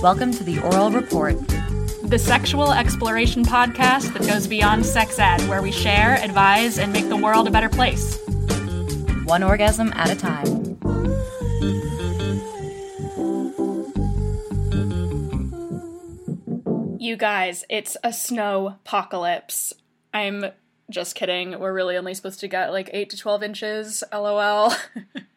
Welcome 0.00 0.30
to 0.34 0.44
the 0.44 0.60
Oral 0.60 0.92
Report, 0.92 1.36
the 2.04 2.20
sexual 2.20 2.72
exploration 2.72 3.44
podcast 3.44 4.12
that 4.12 4.24
goes 4.28 4.46
beyond 4.46 4.86
sex 4.86 5.18
ed, 5.18 5.40
where 5.48 5.60
we 5.60 5.72
share, 5.72 6.14
advise, 6.22 6.78
and 6.78 6.92
make 6.92 7.08
the 7.08 7.16
world 7.16 7.48
a 7.48 7.50
better 7.50 7.68
place. 7.68 8.16
one 9.24 9.42
orgasm 9.42 9.92
at 9.96 10.08
a 10.08 10.14
time. 10.14 10.78
You 17.00 17.16
guys, 17.16 17.64
it's 17.68 17.96
a 18.04 18.12
snow 18.12 18.76
apocalypse. 18.84 19.72
I'm 20.14 20.44
just 20.90 21.16
kidding. 21.16 21.58
We're 21.58 21.74
really 21.74 21.96
only 21.96 22.14
supposed 22.14 22.38
to 22.38 22.46
get 22.46 22.70
like 22.70 22.88
8 22.92 23.10
to 23.10 23.16
12 23.16 23.42
inches, 23.42 24.04
lol. 24.12 24.74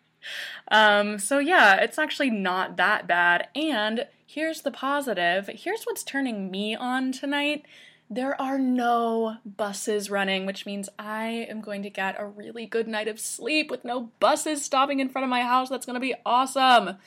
um, 0.71 1.17
so 1.17 1.39
yeah, 1.39 1.77
it's 1.77 1.97
actually 1.97 2.29
not 2.29 2.77
that 2.77 3.07
bad. 3.07 3.47
And 3.55 4.05
here's 4.33 4.61
the 4.61 4.71
positive. 4.71 5.49
Here's 5.53 5.83
what's 5.83 6.03
turning 6.03 6.49
me 6.49 6.73
on 6.73 7.11
tonight. 7.11 7.65
There 8.09 8.39
are 8.41 8.57
no 8.57 9.37
buses 9.45 10.09
running, 10.09 10.45
which 10.45 10.65
means 10.65 10.89
I 10.97 11.47
am 11.49 11.59
going 11.59 11.83
to 11.83 11.89
get 11.89 12.15
a 12.17 12.25
really 12.25 12.65
good 12.65 12.87
night 12.87 13.07
of 13.09 13.19
sleep 13.19 13.69
with 13.69 13.83
no 13.83 14.11
buses 14.19 14.63
stopping 14.63 14.99
in 14.99 15.09
front 15.09 15.23
of 15.23 15.29
my 15.29 15.41
house. 15.41 15.69
That's 15.69 15.85
going 15.85 15.95
to 15.95 15.99
be 15.99 16.15
awesome 16.25 16.97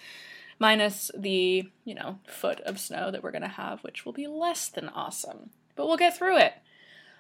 minus 0.59 1.11
the, 1.17 1.69
you 1.85 1.95
know, 1.95 2.19
foot 2.27 2.61
of 2.61 2.79
snow 2.79 3.11
that 3.11 3.23
we're 3.23 3.31
going 3.31 3.43
to 3.43 3.49
have, 3.49 3.81
which 3.81 4.05
will 4.05 4.13
be 4.13 4.27
less 4.27 4.69
than 4.69 4.89
awesome. 4.91 5.51
But 5.77 5.87
we'll 5.87 5.97
get 5.97 6.17
through 6.17 6.39
it. 6.39 6.53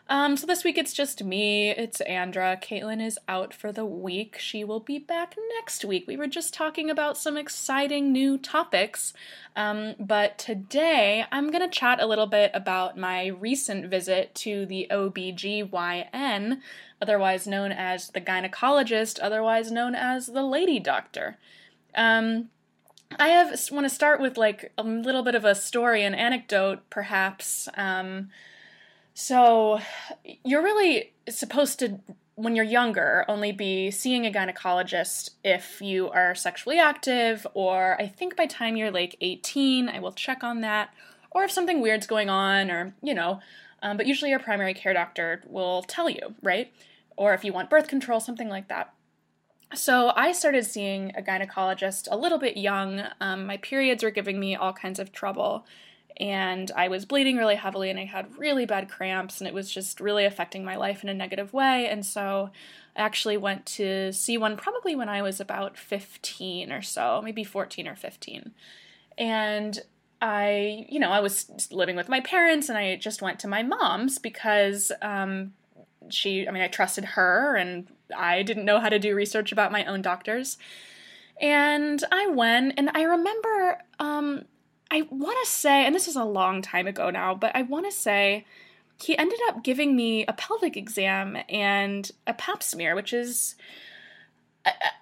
Um, 0.06 0.36
so 0.36 0.46
this 0.46 0.64
week 0.64 0.76
it's 0.76 0.92
just 0.92 1.24
me, 1.24 1.70
it's 1.70 2.02
Andra. 2.02 2.58
Caitlin 2.60 3.04
is 3.04 3.18
out 3.26 3.54
for 3.54 3.72
the 3.72 3.86
week. 3.86 4.36
She 4.38 4.62
will 4.62 4.80
be 4.80 4.98
back 4.98 5.34
next 5.56 5.82
week. 5.82 6.06
We 6.06 6.18
were 6.18 6.26
just 6.26 6.52
talking 6.52 6.90
about 6.90 7.16
some 7.16 7.38
exciting 7.38 8.12
new 8.12 8.36
topics, 8.36 9.14
um, 9.56 9.94
but 9.98 10.36
today 10.36 11.24
I'm 11.32 11.50
going 11.50 11.62
to 11.62 11.74
chat 11.74 12.02
a 12.02 12.06
little 12.06 12.26
bit 12.26 12.50
about 12.52 12.98
my 12.98 13.28
recent 13.28 13.86
visit 13.86 14.34
to 14.36 14.66
the 14.66 14.86
OBGYN, 14.90 16.60
otherwise 17.00 17.46
known 17.46 17.72
as 17.72 18.08
the 18.08 18.20
gynecologist, 18.20 19.18
otherwise 19.22 19.72
known 19.72 19.94
as 19.94 20.26
the 20.26 20.42
lady 20.42 20.80
doctor. 20.80 21.38
Um, 21.94 22.50
I 23.18 23.28
have 23.28 23.58
want 23.70 23.86
to 23.86 23.90
start 23.90 24.20
with 24.20 24.36
like 24.36 24.70
a 24.76 24.82
little 24.82 25.22
bit 25.22 25.34
of 25.34 25.46
a 25.46 25.54
story, 25.54 26.02
an 26.04 26.14
anecdote, 26.14 26.80
perhaps. 26.90 27.70
Um, 27.74 28.28
so 29.14 29.80
you're 30.44 30.62
really 30.62 31.12
supposed 31.28 31.78
to, 31.78 32.00
when 32.34 32.56
you're 32.56 32.64
younger, 32.64 33.24
only 33.28 33.52
be 33.52 33.90
seeing 33.90 34.26
a 34.26 34.30
gynecologist 34.30 35.30
if 35.44 35.80
you 35.80 36.10
are 36.10 36.34
sexually 36.34 36.78
active, 36.78 37.46
or 37.54 37.96
I 38.00 38.08
think 38.08 38.36
by 38.36 38.46
time 38.46 38.76
you're 38.76 38.90
like 38.90 39.16
18, 39.20 39.88
I 39.88 40.00
will 40.00 40.12
check 40.12 40.42
on 40.42 40.60
that, 40.62 40.92
or 41.30 41.44
if 41.44 41.52
something 41.52 41.80
weird's 41.80 42.08
going 42.08 42.28
on, 42.28 42.70
or 42.70 42.94
you 43.02 43.14
know. 43.14 43.40
Um, 43.82 43.96
but 43.96 44.06
usually 44.06 44.30
your 44.30 44.40
primary 44.40 44.74
care 44.74 44.94
doctor 44.94 45.42
will 45.46 45.82
tell 45.82 46.08
you, 46.08 46.34
right? 46.42 46.72
Or 47.16 47.34
if 47.34 47.44
you 47.44 47.52
want 47.52 47.70
birth 47.70 47.86
control, 47.86 48.18
something 48.18 48.48
like 48.48 48.68
that. 48.68 48.94
So 49.74 50.12
I 50.14 50.32
started 50.32 50.64
seeing 50.64 51.12
a 51.16 51.22
gynecologist 51.22 52.08
a 52.10 52.16
little 52.16 52.38
bit 52.38 52.56
young. 52.56 53.02
Um, 53.20 53.46
my 53.46 53.56
periods 53.58 54.02
were 54.02 54.10
giving 54.10 54.40
me 54.40 54.54
all 54.56 54.72
kinds 54.72 54.98
of 54.98 55.12
trouble, 55.12 55.66
and 56.16 56.70
I 56.76 56.88
was 56.88 57.04
bleeding 57.04 57.36
really 57.36 57.56
heavily, 57.56 57.90
and 57.90 57.98
I 57.98 58.04
had 58.04 58.38
really 58.38 58.66
bad 58.66 58.88
cramps, 58.88 59.40
and 59.40 59.48
it 59.48 59.54
was 59.54 59.72
just 59.72 60.00
really 60.00 60.24
affecting 60.24 60.64
my 60.64 60.76
life 60.76 61.02
in 61.02 61.08
a 61.08 61.14
negative 61.14 61.52
way. 61.52 61.88
And 61.88 62.06
so 62.06 62.50
I 62.96 63.02
actually 63.02 63.36
went 63.36 63.66
to 63.66 64.12
see 64.12 64.38
one 64.38 64.56
probably 64.56 64.94
when 64.94 65.08
I 65.08 65.22
was 65.22 65.40
about 65.40 65.76
15 65.76 66.70
or 66.70 66.82
so, 66.82 67.20
maybe 67.22 67.42
14 67.42 67.88
or 67.88 67.96
15. 67.96 68.52
And 69.18 69.80
I, 70.22 70.86
you 70.88 71.00
know, 71.00 71.10
I 71.10 71.20
was 71.20 71.50
living 71.72 71.96
with 71.96 72.08
my 72.08 72.20
parents, 72.20 72.68
and 72.68 72.78
I 72.78 72.94
just 72.96 73.20
went 73.20 73.40
to 73.40 73.48
my 73.48 73.64
mom's 73.64 74.18
because 74.18 74.92
um, 75.02 75.52
she, 76.10 76.46
I 76.46 76.52
mean, 76.52 76.62
I 76.62 76.68
trusted 76.68 77.04
her 77.04 77.56
and 77.56 77.88
I 78.16 78.42
didn't 78.42 78.64
know 78.64 78.80
how 78.80 78.88
to 78.88 78.98
do 78.98 79.14
research 79.14 79.52
about 79.52 79.72
my 79.72 79.84
own 79.84 80.02
doctors. 80.02 80.58
And 81.40 82.02
I 82.12 82.28
went, 82.28 82.74
and 82.76 82.90
I 82.94 83.02
remember, 83.02 83.78
um, 83.98 84.44
I 84.94 85.02
want 85.10 85.36
to 85.44 85.50
say, 85.50 85.84
and 85.84 85.92
this 85.92 86.06
is 86.06 86.14
a 86.14 86.24
long 86.24 86.62
time 86.62 86.86
ago 86.86 87.10
now, 87.10 87.34
but 87.34 87.50
I 87.56 87.62
want 87.62 87.84
to 87.84 87.90
say 87.90 88.46
he 89.02 89.18
ended 89.18 89.40
up 89.48 89.64
giving 89.64 89.96
me 89.96 90.24
a 90.26 90.32
pelvic 90.32 90.76
exam 90.76 91.36
and 91.48 92.08
a 92.28 92.32
pap 92.32 92.62
smear, 92.62 92.94
which 92.94 93.12
is. 93.12 93.56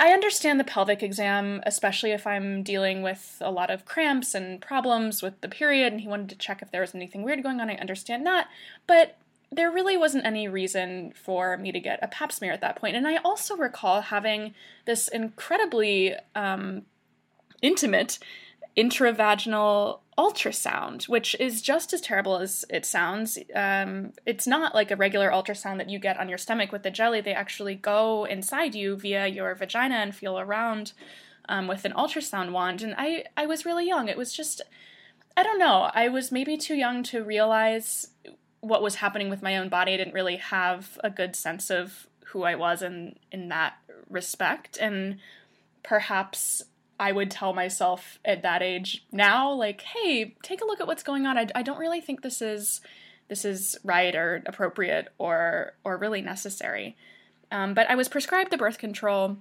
I 0.01 0.09
understand 0.09 0.59
the 0.59 0.65
pelvic 0.65 1.05
exam, 1.05 1.63
especially 1.65 2.11
if 2.11 2.27
I'm 2.27 2.65
dealing 2.65 3.03
with 3.03 3.37
a 3.41 3.51
lot 3.51 3.71
of 3.71 3.85
cramps 3.85 4.35
and 4.35 4.61
problems 4.61 5.23
with 5.23 5.41
the 5.41 5.49
period, 5.49 5.93
and 5.93 6.01
he 6.01 6.09
wanted 6.09 6.31
to 6.31 6.37
check 6.37 6.63
if 6.63 6.73
there 6.73 6.81
was 6.81 6.97
anything 6.97 7.23
weird 7.23 7.45
going 7.45 7.61
on. 7.61 7.71
I 7.71 7.77
understand 7.77 8.27
that. 8.27 8.49
But 8.89 9.19
there 9.53 9.71
really 9.71 9.97
wasn't 9.97 10.25
any 10.25 10.49
reason 10.49 11.13
for 11.15 11.59
me 11.59 11.71
to 11.71 11.79
get 11.79 12.01
a 12.03 12.09
pap 12.09 12.33
smear 12.33 12.51
at 12.53 12.63
that 12.63 12.77
point. 12.77 12.97
And 12.97 13.07
I 13.07 13.17
also 13.19 13.57
recall 13.57 14.01
having 14.01 14.55
this 14.87 15.07
incredibly 15.07 16.15
um, 16.35 16.83
intimate 17.61 18.19
intravaginal 18.77 20.01
ultrasound, 20.19 21.09
which 21.09 21.35
is 21.41 21.63
just 21.63 21.93
as 21.93 22.01
terrible 22.01 22.37
as 22.37 22.65
it 22.69 22.85
sounds. 22.85 23.39
Um, 23.55 24.13
it's 24.27 24.47
not 24.47 24.75
like 24.75 24.91
a 24.91 24.97
regular 24.97 25.31
ultrasound 25.31 25.79
that 25.79 25.89
you 25.89 25.99
get 25.99 26.19
on 26.19 26.29
your 26.29 26.39
stomach 26.39 26.71
with 26.71 26.83
the 26.83 26.91
jelly. 26.91 27.21
They 27.21 27.35
actually 27.35 27.75
go 27.75 28.25
inside 28.25 28.75
you 28.75 28.97
via 28.97 29.27
your 29.27 29.55
vagina 29.55 29.97
and 29.97 30.15
feel 30.15 30.39
around 30.39 30.93
um, 31.49 31.67
with 31.67 31.85
an 31.85 31.93
ultrasound 31.93 32.53
wand. 32.53 32.83
And 32.83 32.95
I, 32.97 33.25
I 33.37 33.47
was 33.47 33.65
really 33.65 33.87
young. 33.87 34.09
It 34.09 34.19
was 34.19 34.33
just, 34.33 34.61
I 35.37 35.43
don't 35.43 35.59
know, 35.59 35.91
I 35.95 36.09
was 36.09 36.31
maybe 36.31 36.57
too 36.57 36.75
young 36.75 37.03
to 37.05 37.25
realize 37.25 38.09
what 38.61 38.83
was 38.83 38.97
happening 38.97 39.29
with 39.29 39.43
my 39.43 39.57
own 39.57 39.69
body. 39.69 39.95
I 39.95 39.97
didn't 39.97 40.15
really 40.15 40.37
have 40.37 40.99
a 41.03 41.11
good 41.11 41.35
sense 41.35 41.71
of 41.71 42.07
who 42.27 42.45
I 42.45 42.55
was 42.55 42.81
in 42.81 43.17
in 43.31 43.49
that 43.49 43.75
respect, 44.09 44.79
and 44.79 45.19
perhaps 45.83 46.63
I 46.99 47.13
would 47.13 47.31
tell 47.31 47.53
myself 47.53 48.19
at 48.25 48.43
that 48.43 48.63
age 48.63 49.05
now, 49.11 49.53
like, 49.53 49.81
hey, 49.83 50.35
take 50.43 50.61
a 50.61 50.65
look 50.65 50.81
at 50.81 50.87
what's 50.87 51.03
going 51.03 51.27
on. 51.27 51.39
I, 51.39 51.49
I 51.55 51.63
don't 51.63 51.79
really 51.79 52.01
think 52.01 52.23
this 52.23 52.41
is 52.41 52.81
this 53.29 53.45
is 53.45 53.77
right 53.83 54.15
or 54.15 54.43
appropriate 54.47 55.09
or 55.19 55.75
or 55.85 55.97
really 55.97 56.21
necessary. 56.21 56.97
Um, 57.51 57.75
but 57.75 57.91
I 57.91 57.95
was 57.95 58.09
prescribed 58.09 58.51
the 58.51 58.59
birth 58.59 58.79
control. 58.79 59.39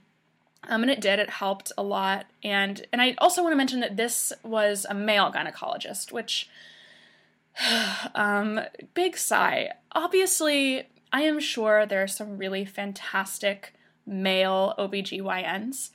Um, 0.68 0.84
and 0.84 0.92
it 0.92 1.02
did. 1.02 1.18
It 1.18 1.30
helped 1.30 1.72
a 1.78 1.84
lot. 1.84 2.28
And 2.44 2.86
and 2.92 3.02
I 3.02 3.16
also 3.18 3.42
want 3.42 3.54
to 3.54 3.58
mention 3.58 3.80
that 3.80 3.98
this 3.98 4.32
was 4.44 4.86
a 4.90 4.94
male 4.94 5.32
gynecologist, 5.32 6.12
which 6.12 6.50
um, 8.16 8.60
big 8.94 9.18
sigh. 9.18 9.72
Obviously, 9.92 10.84
I 11.12 11.22
am 11.22 11.40
sure 11.40 11.86
there 11.86 12.04
are 12.04 12.08
some 12.08 12.38
really 12.38 12.66
fantastic 12.66 13.74
male 14.06 14.74
OBGYNs. 14.78 15.92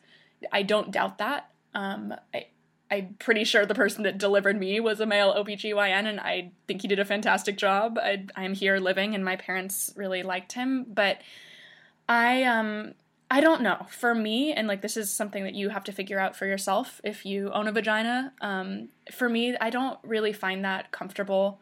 I 0.52 0.62
don't 0.62 0.90
doubt 0.90 1.18
that. 1.18 1.50
Um, 1.74 2.14
I, 2.34 2.46
I'm 2.90 3.16
pretty 3.18 3.44
sure 3.44 3.66
the 3.66 3.74
person 3.74 4.04
that 4.04 4.18
delivered 4.18 4.58
me 4.58 4.78
was 4.80 5.00
a 5.00 5.06
male 5.06 5.34
OBGYN, 5.34 6.06
and 6.06 6.20
I 6.20 6.52
think 6.68 6.82
he 6.82 6.88
did 6.88 6.98
a 6.98 7.04
fantastic 7.04 7.56
job. 7.56 7.98
I, 8.00 8.26
I'm 8.36 8.54
here 8.54 8.78
living, 8.78 9.14
and 9.14 9.24
my 9.24 9.36
parents 9.36 9.92
really 9.96 10.22
liked 10.22 10.52
him. 10.52 10.86
But 10.88 11.18
I, 12.08 12.44
um, 12.44 12.94
I 13.30 13.40
don't 13.40 13.62
know. 13.62 13.86
For 13.90 14.14
me, 14.14 14.52
and 14.52 14.68
like 14.68 14.82
this 14.82 14.96
is 14.96 15.10
something 15.10 15.42
that 15.44 15.54
you 15.54 15.70
have 15.70 15.84
to 15.84 15.92
figure 15.92 16.20
out 16.20 16.36
for 16.36 16.46
yourself 16.46 17.00
if 17.02 17.26
you 17.26 17.50
own 17.50 17.66
a 17.66 17.72
vagina. 17.72 18.32
Um, 18.40 18.90
for 19.12 19.28
me, 19.28 19.56
I 19.60 19.70
don't 19.70 19.98
really 20.04 20.32
find 20.32 20.64
that 20.64 20.92
comfortable. 20.92 21.60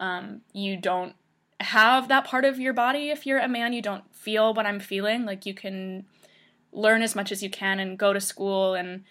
Um, 0.00 0.40
you 0.54 0.76
don't 0.78 1.14
have 1.60 2.08
that 2.08 2.24
part 2.24 2.44
of 2.44 2.58
your 2.58 2.72
body 2.72 3.10
if 3.10 3.26
you're 3.26 3.38
a 3.38 3.48
man. 3.48 3.74
You 3.74 3.82
don't 3.82 4.04
feel 4.14 4.54
what 4.54 4.66
I'm 4.66 4.80
feeling. 4.80 5.26
Like 5.26 5.44
you 5.44 5.52
can 5.52 6.06
learn 6.72 7.02
as 7.02 7.14
much 7.14 7.30
as 7.30 7.42
you 7.42 7.50
can 7.50 7.78
and 7.78 7.98
go 7.98 8.12
to 8.12 8.20
school 8.20 8.74
and 8.74 9.04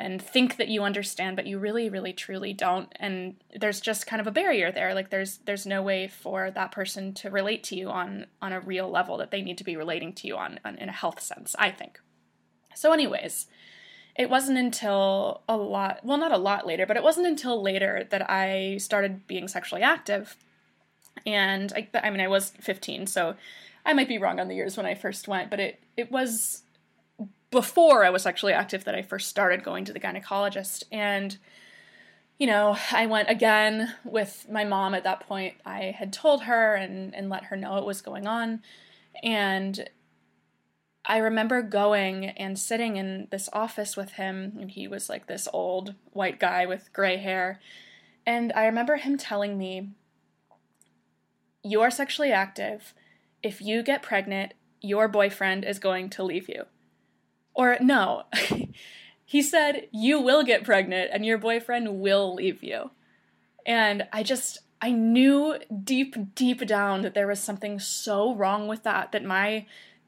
and 0.00 0.22
think 0.22 0.56
that 0.58 0.68
you 0.68 0.84
understand 0.84 1.34
but 1.34 1.46
you 1.46 1.58
really 1.58 1.90
really 1.90 2.12
truly 2.12 2.52
don't. 2.52 2.92
And 2.96 3.34
there's 3.54 3.80
just 3.80 4.06
kind 4.06 4.20
of 4.20 4.26
a 4.26 4.30
barrier 4.32 4.70
there. 4.70 4.94
Like 4.94 5.10
there's 5.10 5.38
there's 5.38 5.66
no 5.66 5.82
way 5.82 6.06
for 6.06 6.50
that 6.50 6.72
person 6.72 7.12
to 7.14 7.30
relate 7.30 7.64
to 7.64 7.76
you 7.76 7.90
on 7.90 8.26
on 8.40 8.52
a 8.52 8.60
real 8.60 8.88
level 8.88 9.16
that 9.18 9.30
they 9.30 9.42
need 9.42 9.58
to 9.58 9.64
be 9.64 9.76
relating 9.76 10.12
to 10.14 10.26
you 10.26 10.36
on, 10.36 10.60
on 10.64 10.76
in 10.78 10.88
a 10.88 10.92
health 10.92 11.20
sense 11.20 11.54
i 11.58 11.70
think. 11.70 12.00
So 12.74 12.92
anyways 12.92 13.46
it 14.16 14.28
wasn't 14.28 14.58
until 14.58 15.42
a 15.48 15.56
lot 15.56 16.00
well 16.04 16.18
not 16.18 16.32
a 16.32 16.38
lot 16.38 16.66
later 16.66 16.86
but 16.86 16.96
it 16.96 17.02
wasn't 17.02 17.26
until 17.26 17.60
later 17.62 18.06
that 18.10 18.28
i 18.30 18.76
started 18.78 19.26
being 19.26 19.48
sexually 19.48 19.82
active. 19.82 20.36
And 21.26 21.72
I, 21.74 21.88
I 22.00 22.10
mean 22.10 22.20
i 22.20 22.28
was 22.28 22.50
15 22.60 23.08
so 23.08 23.34
i 23.84 23.92
might 23.92 24.08
be 24.08 24.18
wrong 24.18 24.38
on 24.38 24.46
the 24.46 24.54
years 24.54 24.76
when 24.76 24.86
i 24.86 24.94
first 24.94 25.26
went 25.26 25.50
but 25.50 25.58
it 25.58 25.80
it 25.96 26.12
was 26.12 26.62
before 27.50 28.04
I 28.04 28.10
was 28.10 28.22
sexually 28.22 28.52
active 28.52 28.84
that 28.84 28.94
I 28.94 29.02
first 29.02 29.28
started 29.28 29.64
going 29.64 29.84
to 29.86 29.92
the 29.92 30.00
gynecologist. 30.00 30.84
And, 30.92 31.38
you 32.38 32.46
know, 32.46 32.76
I 32.92 33.06
went 33.06 33.30
again 33.30 33.94
with 34.04 34.46
my 34.50 34.64
mom 34.64 34.94
at 34.94 35.04
that 35.04 35.20
point. 35.20 35.54
I 35.64 35.94
had 35.96 36.12
told 36.12 36.42
her 36.44 36.74
and, 36.74 37.14
and 37.14 37.28
let 37.28 37.44
her 37.44 37.56
know 37.56 37.72
what 37.72 37.86
was 37.86 38.02
going 38.02 38.26
on. 38.26 38.62
And 39.22 39.88
I 41.10 41.18
remember 41.18 41.62
going 41.62 42.26
and 42.26 42.58
sitting 42.58 42.96
in 42.96 43.28
this 43.30 43.48
office 43.54 43.96
with 43.96 44.12
him, 44.12 44.58
and 44.60 44.70
he 44.70 44.86
was 44.86 45.08
like 45.08 45.26
this 45.26 45.48
old 45.54 45.94
white 46.12 46.38
guy 46.38 46.66
with 46.66 46.92
gray 46.92 47.16
hair. 47.16 47.60
And 48.26 48.52
I 48.54 48.66
remember 48.66 48.96
him 48.96 49.16
telling 49.16 49.56
me, 49.56 49.88
You're 51.64 51.90
sexually 51.90 52.30
active. 52.30 52.92
If 53.42 53.62
you 53.62 53.82
get 53.82 54.02
pregnant, 54.02 54.52
your 54.82 55.08
boyfriend 55.08 55.64
is 55.64 55.78
going 55.78 56.10
to 56.10 56.22
leave 56.22 56.46
you. 56.48 56.64
Or, 57.58 57.76
no, 57.80 58.22
he 59.24 59.42
said, 59.42 59.88
You 59.90 60.20
will 60.20 60.44
get 60.44 60.62
pregnant 60.62 61.10
and 61.12 61.26
your 61.26 61.38
boyfriend 61.38 62.00
will 62.00 62.32
leave 62.34 62.62
you. 62.62 62.92
And 63.66 64.06
I 64.12 64.22
just, 64.22 64.60
I 64.80 64.92
knew 64.92 65.58
deep, 65.82 66.36
deep 66.36 66.64
down 66.66 67.02
that 67.02 67.14
there 67.14 67.26
was 67.26 67.40
something 67.40 67.80
so 67.80 68.32
wrong 68.32 68.68
with 68.68 68.84
that, 68.84 69.10
that 69.10 69.24
my 69.24 69.66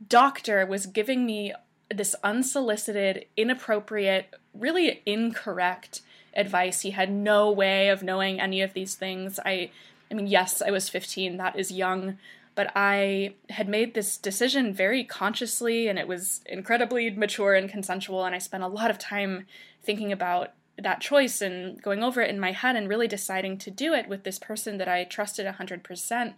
doctor 0.09 0.65
was 0.65 0.87
giving 0.87 1.27
me 1.27 1.53
this 1.93 2.15
unsolicited, 2.23 3.27
inappropriate, 3.37 4.33
really 4.55 5.03
incorrect 5.05 6.03
advice. 6.35 6.83
He 6.83 6.93
had 6.93 7.11
no 7.11 7.51
way 7.51 7.89
of 7.89 8.05
knowing 8.05 8.41
any 8.41 8.63
of 8.63 8.75
these 8.75 8.95
things. 8.95 9.41
I 9.45 9.71
I 10.11 10.15
mean, 10.15 10.27
yes, 10.27 10.61
I 10.61 10.71
was 10.71 10.89
15, 10.89 11.37
that 11.37 11.57
is 11.57 11.71
young, 11.71 12.19
but 12.55 12.73
I 12.75 13.35
had 13.49 13.69
made 13.69 13.95
this 13.95 14.17
decision 14.17 14.75
very 14.75 15.05
consciously 15.05 15.89
and 15.89 15.99
it 15.99 16.09
was 16.09 16.41
incredibly 16.47 17.11
mature 17.11 17.55
and 17.55 17.71
consensual 17.71 18.25
and 18.25 18.35
I 18.35 18.39
spent 18.39 18.63
a 18.63 18.69
lot 18.69 18.91
of 18.91 18.99
time 18.99 19.47
thinking 19.83 20.13
about 20.13 20.53
that 20.79 21.01
choice 21.01 21.41
and 21.41 21.81
going 21.83 22.03
over 22.03 22.21
it 22.21 22.31
in 22.31 22.41
my 22.41 22.53
head 22.53 22.77
and 22.77 22.89
really 22.89 23.09
deciding 23.09 23.59
to 23.59 23.71
do 23.71 23.93
it 23.95 24.09
with 24.09 24.25
this 24.25 24.39
person 24.39 24.79
that 24.79 24.89
I 24.89 25.05
trusted 25.05 25.47
100%. 25.47 26.35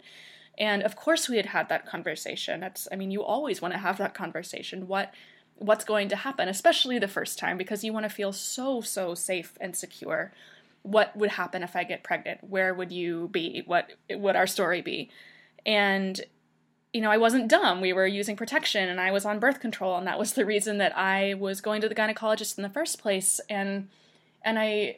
And 0.57 0.83
of 0.83 0.95
course 0.95 1.29
we 1.29 1.37
had 1.37 1.47
had 1.47 1.69
that 1.69 1.85
conversation. 1.85 2.59
That's 2.59 2.87
I 2.91 2.95
mean, 2.95 3.11
you 3.11 3.23
always 3.23 3.61
want 3.61 3.73
to 3.73 3.79
have 3.79 3.97
that 3.97 4.13
conversation. 4.13 4.87
What 4.87 5.13
what's 5.57 5.85
going 5.85 6.09
to 6.09 6.15
happen, 6.15 6.49
especially 6.49 6.99
the 6.99 7.07
first 7.07 7.39
time, 7.39 7.57
because 7.57 7.83
you 7.83 7.93
want 7.93 8.03
to 8.03 8.09
feel 8.09 8.33
so, 8.33 8.81
so 8.81 9.15
safe 9.15 9.57
and 9.61 9.75
secure. 9.75 10.33
What 10.81 11.15
would 11.15 11.31
happen 11.31 11.63
if 11.63 11.75
I 11.75 11.83
get 11.83 12.03
pregnant? 12.03 12.43
Where 12.43 12.73
would 12.73 12.91
you 12.91 13.29
be? 13.31 13.63
What 13.65 13.91
would 14.09 14.35
our 14.35 14.47
story 14.47 14.81
be? 14.81 15.09
And, 15.65 16.19
you 16.91 17.01
know, 17.01 17.11
I 17.11 17.17
wasn't 17.17 17.49
dumb. 17.49 17.81
We 17.81 17.93
were 17.93 18.07
using 18.07 18.35
protection 18.35 18.89
and 18.89 18.99
I 18.99 19.11
was 19.11 19.25
on 19.25 19.39
birth 19.39 19.59
control, 19.59 19.97
and 19.97 20.07
that 20.07 20.19
was 20.19 20.33
the 20.33 20.45
reason 20.45 20.77
that 20.79 20.97
I 20.97 21.33
was 21.33 21.61
going 21.61 21.81
to 21.81 21.89
the 21.89 21.95
gynecologist 21.95 22.57
in 22.57 22.63
the 22.63 22.69
first 22.69 22.99
place. 22.99 23.39
And 23.49 23.89
and 24.43 24.59
I 24.59 24.97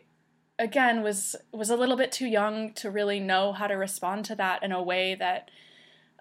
again 0.58 1.04
was 1.04 1.36
was 1.52 1.70
a 1.70 1.78
little 1.78 1.98
bit 1.98 2.12
too 2.12 2.28
young 2.28 2.74
to 2.74 2.90
really 2.90 3.20
know 3.20 3.54
how 3.54 3.68
to 3.68 3.76
respond 3.76 4.26
to 4.26 4.36
that 4.36 4.64
in 4.64 4.72
a 4.72 4.82
way 4.82 5.16
that 5.16 5.52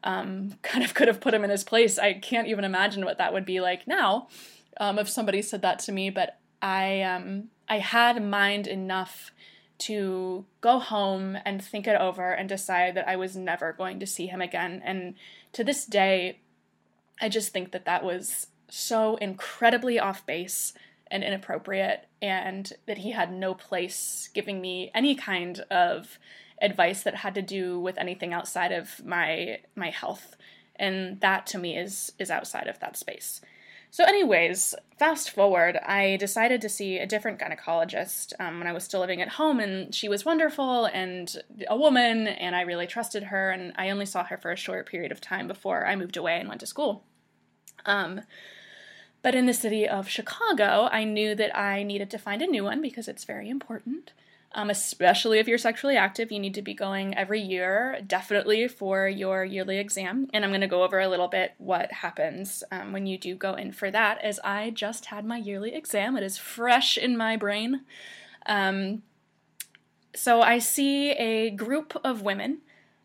um, 0.03 0.59
kind 0.63 0.85
of 0.85 0.95
could 0.95 1.09
have 1.09 1.21
put 1.21 1.35
him 1.35 1.45
in 1.45 1.51
his 1.51 1.65
place. 1.65 1.99
I 1.99 2.15
can't 2.15 2.49
even 2.49 2.65
imagine 2.65 3.05
what 3.05 3.19
that 3.19 3.33
would 3.33 3.47
be 3.47 3.61
like 3.61 3.87
now 3.87 4.29
um, 4.79 4.99
if 4.99 5.09
somebody 5.09 5.43
said 5.43 5.63
that 5.63 5.79
to 5.81 5.93
me. 5.93 6.11
But 6.11 6.39
I 6.63 7.03
um, 7.03 7.49
I 7.69 7.79
had 7.79 8.23
mind 8.23 8.67
enough 8.67 9.33
to 9.87 10.45
go 10.61 10.79
home 10.79 11.37
and 11.45 11.63
think 11.63 11.87
it 11.87 12.01
over 12.01 12.33
and 12.33 12.49
decide 12.49 12.95
that 12.95 13.09
I 13.09 13.17
was 13.17 13.37
never 13.37 13.73
going 13.73 14.01
to 14.01 14.07
see 14.07 14.27
him 14.27 14.41
again. 14.41 14.81
And 14.85 15.15
to 15.53 15.65
this 15.65 15.85
day, 15.85 16.39
I 17.21 17.29
just 17.29 17.53
think 17.53 17.73
that 17.73 17.85
that 17.85 18.05
was 18.05 18.47
so 18.69 19.17
incredibly 19.17 19.99
off 19.99 20.25
base 20.25 20.73
and 21.11 21.23
inappropriate, 21.23 22.07
and 22.23 22.73
that 22.87 22.99
he 22.99 23.11
had 23.11 23.31
no 23.31 23.55
place 23.55 24.31
giving 24.33 24.61
me 24.61 24.91
any 24.95 25.15
kind 25.15 25.61
of 25.71 26.19
advice 26.63 27.03
that 27.03 27.17
had 27.17 27.35
to 27.35 27.43
do 27.43 27.79
with 27.79 27.99
anything 27.99 28.33
outside 28.33 28.73
of 28.73 29.05
my 29.05 29.59
my 29.75 29.91
health 29.91 30.37
and 30.77 31.21
that 31.21 31.47
to 31.47 31.59
me 31.59 31.77
is 31.77 32.13
is 32.19 32.31
outside 32.31 32.69
of 32.69 32.79
that 32.79 32.97
space 32.97 33.41
so 33.95 34.03
anyways 34.03 34.75
fast 34.99 35.31
forward 35.31 35.79
i 35.87 36.17
decided 36.17 36.61
to 36.61 36.69
see 36.69 36.99
a 36.99 37.07
different 37.07 37.39
gynecologist 37.39 38.33
um, 38.41 38.59
when 38.59 38.67
i 38.67 38.73
was 38.73 38.83
still 38.83 38.99
living 38.99 39.23
at 39.23 39.29
home 39.29 39.61
and 39.61 39.95
she 39.95 40.09
was 40.09 40.25
wonderful 40.25 40.87
and 40.87 41.37
a 41.69 41.77
woman 41.77 42.27
and 42.27 42.57
i 42.57 42.63
really 42.63 42.89
trusted 42.89 43.23
her 43.23 43.53
and 43.53 43.73
i 43.77 43.91
only 43.91 44.05
saw 44.05 44.25
her 44.25 44.37
for 44.37 44.51
a 44.51 44.57
short 44.57 44.89
period 44.89 45.13
of 45.13 45.21
time 45.21 45.47
before 45.47 45.87
i 45.87 45.95
moved 45.95 46.17
away 46.17 46.41
and 46.41 46.49
went 46.49 46.61
to 46.61 46.67
school. 46.67 47.05
Um, 47.87 48.23
but 49.23 49.37
in 49.37 49.47
the 49.47 49.55
city 49.55 49.87
of 49.87 50.09
chicago 50.09 50.89
i 50.91 51.05
knew 51.05 51.37
that 51.37 51.57
i 51.57 51.85
needed 51.85 52.11
to 52.11 52.19
find 52.19 52.43
a 52.43 52.49
new 52.49 52.65
one 52.65 52.83
because 52.83 53.07
it's 53.07 53.23
very 53.23 53.49
important 53.49 54.13
um, 54.55 54.71
especially 54.71 55.41
if 55.41 55.49
you're 55.49 55.59
sexually 55.59 55.97
active, 55.97 56.31
you 56.31 56.39
need 56.39 56.55
to 56.55 56.63
be 56.63 56.75
going 56.75 57.17
every 57.17 57.41
year, 57.41 58.01
definitely 58.07 58.69
for 58.69 59.09
your 59.09 59.45
yearly 59.45 59.79
exam. 59.79 60.29
And 60.33 60.45
I'm 60.45 60.53
going 60.53 60.61
to 60.61 60.69
go 60.69 60.85
over 60.85 61.01
a 61.01 61.09
little 61.09 61.27
bit 61.27 61.55
what 61.59 61.91
happens 61.91 62.63
um, 62.71 62.93
when 62.93 63.07
you 63.07 63.19
do 63.19 63.35
go 63.35 63.55
in 63.55 63.73
for 63.73 63.91
that, 63.91 64.23
as 64.23 64.39
I 64.45 64.71
just 64.71 65.07
had 65.07 65.25
my 65.25 65.39
yearly 65.39 65.75
exam. 65.75 66.17
It 66.17 66.23
is 66.23 66.39
fresh 66.39 66.97
in 66.97 67.17
my 67.17 67.37
brain. 67.37 67.81
Um, 68.47 69.03
so 70.15 70.41
I 70.41 70.61
see 70.61 71.11
a 71.13 71.51
group 71.51 71.97
of 72.05 72.23
women. 72.23 72.59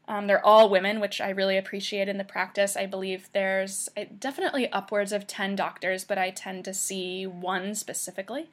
Um, 0.08 0.28
they're 0.28 0.46
all 0.46 0.70
women, 0.70 1.00
which 1.00 1.20
I 1.20 1.30
really 1.30 1.58
appreciate 1.58 2.08
in 2.08 2.20
the 2.20 2.24
practice. 2.24 2.78
I 2.78 2.86
believe 2.86 3.30
there's 3.34 3.90
definitely 4.20 4.72
upwards 4.72 5.12
of 5.12 5.26
10 5.26 5.56
doctors, 5.56 6.04
but 6.04 6.20
I 6.20 6.30
tend 6.30 6.66
to 6.66 6.76
see 6.76 7.26
one 7.26 7.74
specifically. 7.74 8.50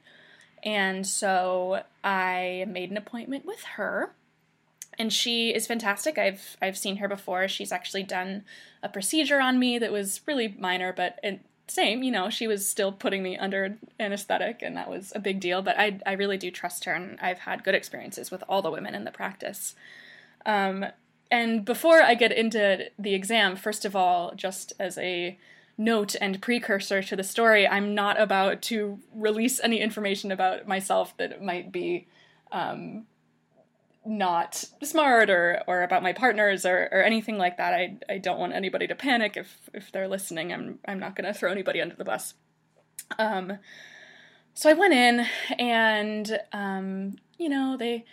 And 0.66 1.06
so 1.06 1.84
I 2.02 2.66
made 2.68 2.90
an 2.90 2.96
appointment 2.96 3.46
with 3.46 3.62
her. 3.76 4.12
And 4.98 5.12
she 5.12 5.54
is 5.54 5.66
fantastic. 5.66 6.18
I've 6.18 6.56
I've 6.60 6.76
seen 6.76 6.96
her 6.96 7.08
before. 7.08 7.46
She's 7.48 7.70
actually 7.70 8.02
done 8.02 8.44
a 8.82 8.88
procedure 8.88 9.40
on 9.40 9.58
me 9.58 9.78
that 9.78 9.92
was 9.92 10.20
really 10.26 10.56
minor, 10.58 10.92
but 10.92 11.20
it, 11.22 11.40
same, 11.68 12.02
you 12.02 12.10
know, 12.10 12.30
she 12.30 12.46
was 12.46 12.66
still 12.66 12.92
putting 12.92 13.22
me 13.22 13.36
under 13.36 13.76
anesthetic, 14.00 14.62
and 14.62 14.76
that 14.76 14.88
was 14.88 15.12
a 15.14 15.20
big 15.20 15.38
deal. 15.38 15.62
But 15.62 15.78
I 15.78 16.00
I 16.06 16.12
really 16.12 16.38
do 16.38 16.50
trust 16.50 16.84
her, 16.86 16.92
and 16.92 17.18
I've 17.20 17.40
had 17.40 17.62
good 17.62 17.74
experiences 17.74 18.30
with 18.30 18.42
all 18.48 18.62
the 18.62 18.70
women 18.70 18.94
in 18.94 19.04
the 19.04 19.10
practice. 19.10 19.74
Um, 20.46 20.86
and 21.30 21.64
before 21.64 22.00
I 22.00 22.14
get 22.14 22.32
into 22.32 22.86
the 22.98 23.14
exam, 23.14 23.56
first 23.56 23.84
of 23.84 23.94
all, 23.94 24.32
just 24.34 24.72
as 24.78 24.96
a 24.96 25.38
note 25.78 26.14
and 26.20 26.40
precursor 26.40 27.02
to 27.02 27.16
the 27.16 27.24
story, 27.24 27.66
I'm 27.66 27.94
not 27.94 28.20
about 28.20 28.62
to 28.62 28.98
release 29.14 29.60
any 29.62 29.80
information 29.80 30.32
about 30.32 30.66
myself 30.66 31.16
that 31.18 31.42
might 31.42 31.70
be 31.70 32.08
um, 32.50 33.06
not 34.04 34.64
smart 34.82 35.28
or, 35.28 35.62
or 35.66 35.82
about 35.82 36.02
my 36.02 36.12
partners 36.12 36.64
or, 36.64 36.88
or 36.92 37.02
anything 37.02 37.36
like 37.36 37.56
that. 37.58 37.74
I, 37.74 37.96
I 38.08 38.18
don't 38.18 38.38
want 38.38 38.54
anybody 38.54 38.86
to 38.86 38.94
panic 38.94 39.36
if, 39.36 39.68
if 39.74 39.92
they're 39.92 40.08
listening. 40.08 40.52
I'm, 40.52 40.78
I'm 40.86 40.98
not 40.98 41.16
going 41.16 41.26
to 41.26 41.38
throw 41.38 41.52
anybody 41.52 41.82
under 41.82 41.96
the 41.96 42.04
bus. 42.04 42.34
Um, 43.18 43.58
so 44.54 44.70
I 44.70 44.74
went 44.74 44.94
in 44.94 45.26
and, 45.58 46.40
um, 46.52 47.16
you 47.36 47.48
know, 47.48 47.76
they, 47.76 48.04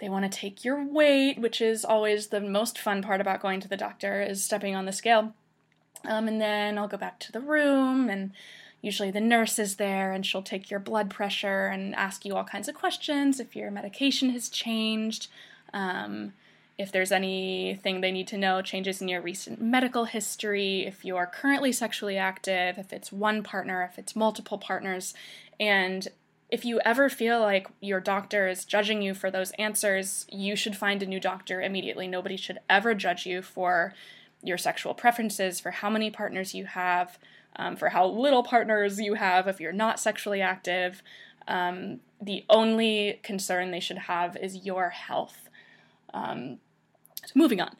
they 0.00 0.08
want 0.08 0.30
to 0.30 0.38
take 0.38 0.64
your 0.64 0.84
weight, 0.84 1.38
which 1.38 1.60
is 1.60 1.84
always 1.84 2.28
the 2.28 2.40
most 2.40 2.78
fun 2.78 3.02
part 3.02 3.20
about 3.20 3.40
going 3.40 3.60
to 3.60 3.68
the 3.68 3.76
doctor 3.76 4.20
is 4.20 4.42
stepping 4.42 4.74
on 4.74 4.86
the 4.86 4.92
scale. 4.92 5.34
Um, 6.04 6.28
and 6.28 6.40
then 6.40 6.78
I'll 6.78 6.88
go 6.88 6.96
back 6.96 7.18
to 7.20 7.32
the 7.32 7.40
room, 7.40 8.08
and 8.08 8.32
usually 8.80 9.10
the 9.10 9.20
nurse 9.20 9.58
is 9.58 9.76
there, 9.76 10.12
and 10.12 10.26
she'll 10.26 10.42
take 10.42 10.70
your 10.70 10.80
blood 10.80 11.10
pressure 11.10 11.66
and 11.66 11.94
ask 11.94 12.24
you 12.24 12.36
all 12.36 12.44
kinds 12.44 12.68
of 12.68 12.74
questions 12.74 13.38
if 13.38 13.54
your 13.54 13.70
medication 13.70 14.30
has 14.30 14.48
changed, 14.48 15.28
um, 15.72 16.32
if 16.78 16.90
there's 16.90 17.12
anything 17.12 18.00
they 18.00 18.10
need 18.10 18.26
to 18.28 18.38
know, 18.38 18.60
changes 18.62 19.00
in 19.00 19.08
your 19.08 19.20
recent 19.20 19.60
medical 19.60 20.06
history, 20.06 20.84
if 20.86 21.04
you 21.04 21.16
are 21.16 21.26
currently 21.26 21.70
sexually 21.70 22.18
active, 22.18 22.78
if 22.78 22.92
it's 22.92 23.12
one 23.12 23.42
partner, 23.42 23.88
if 23.88 23.98
it's 23.98 24.16
multiple 24.16 24.58
partners, 24.58 25.14
and 25.60 26.08
if 26.50 26.66
you 26.66 26.80
ever 26.84 27.08
feel 27.08 27.40
like 27.40 27.66
your 27.80 27.98
doctor 27.98 28.46
is 28.46 28.66
judging 28.66 29.00
you 29.00 29.14
for 29.14 29.30
those 29.30 29.52
answers, 29.52 30.26
you 30.30 30.54
should 30.54 30.76
find 30.76 31.02
a 31.02 31.06
new 31.06 31.18
doctor 31.18 31.62
immediately. 31.62 32.06
Nobody 32.06 32.36
should 32.36 32.58
ever 32.68 32.94
judge 32.94 33.24
you 33.24 33.40
for 33.40 33.94
your 34.42 34.58
sexual 34.58 34.94
preferences, 34.94 35.60
for 35.60 35.70
how 35.70 35.90
many 35.90 36.10
partners 36.10 36.54
you 36.54 36.66
have, 36.66 37.18
um, 37.56 37.76
for 37.76 37.90
how 37.90 38.06
little 38.06 38.42
partners 38.42 39.00
you 39.00 39.14
have 39.14 39.46
if 39.46 39.60
you're 39.60 39.72
not 39.72 40.00
sexually 40.00 40.40
active. 40.40 41.02
Um, 41.48 42.00
the 42.20 42.44
only 42.48 43.20
concern 43.22 43.70
they 43.70 43.80
should 43.80 43.98
have 43.98 44.36
is 44.36 44.64
your 44.64 44.90
health. 44.90 45.48
Um, 46.14 46.58
so 47.24 47.32
moving 47.34 47.60
on. 47.60 47.76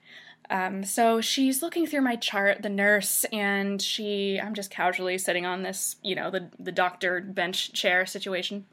Um, 0.51 0.85
so 0.85 1.21
she's 1.21 1.63
looking 1.63 1.87
through 1.87 2.03
my 2.03 2.17
chart, 2.17 2.63
the 2.63 2.69
nurse, 2.69 3.25
and 3.33 3.81
she, 3.81 4.39
I'm 4.39 4.55
just 4.55 4.71
casually 4.71 5.17
sitting 5.17 5.47
on 5.47 5.63
this, 5.63 5.97
you 6.03 6.15
know, 6.15 6.31
the, 6.31 6.51
the 6.59 6.73
doctor 6.73 7.21
bench 7.21 7.73
chair 7.73 8.05
situation. 8.05 8.67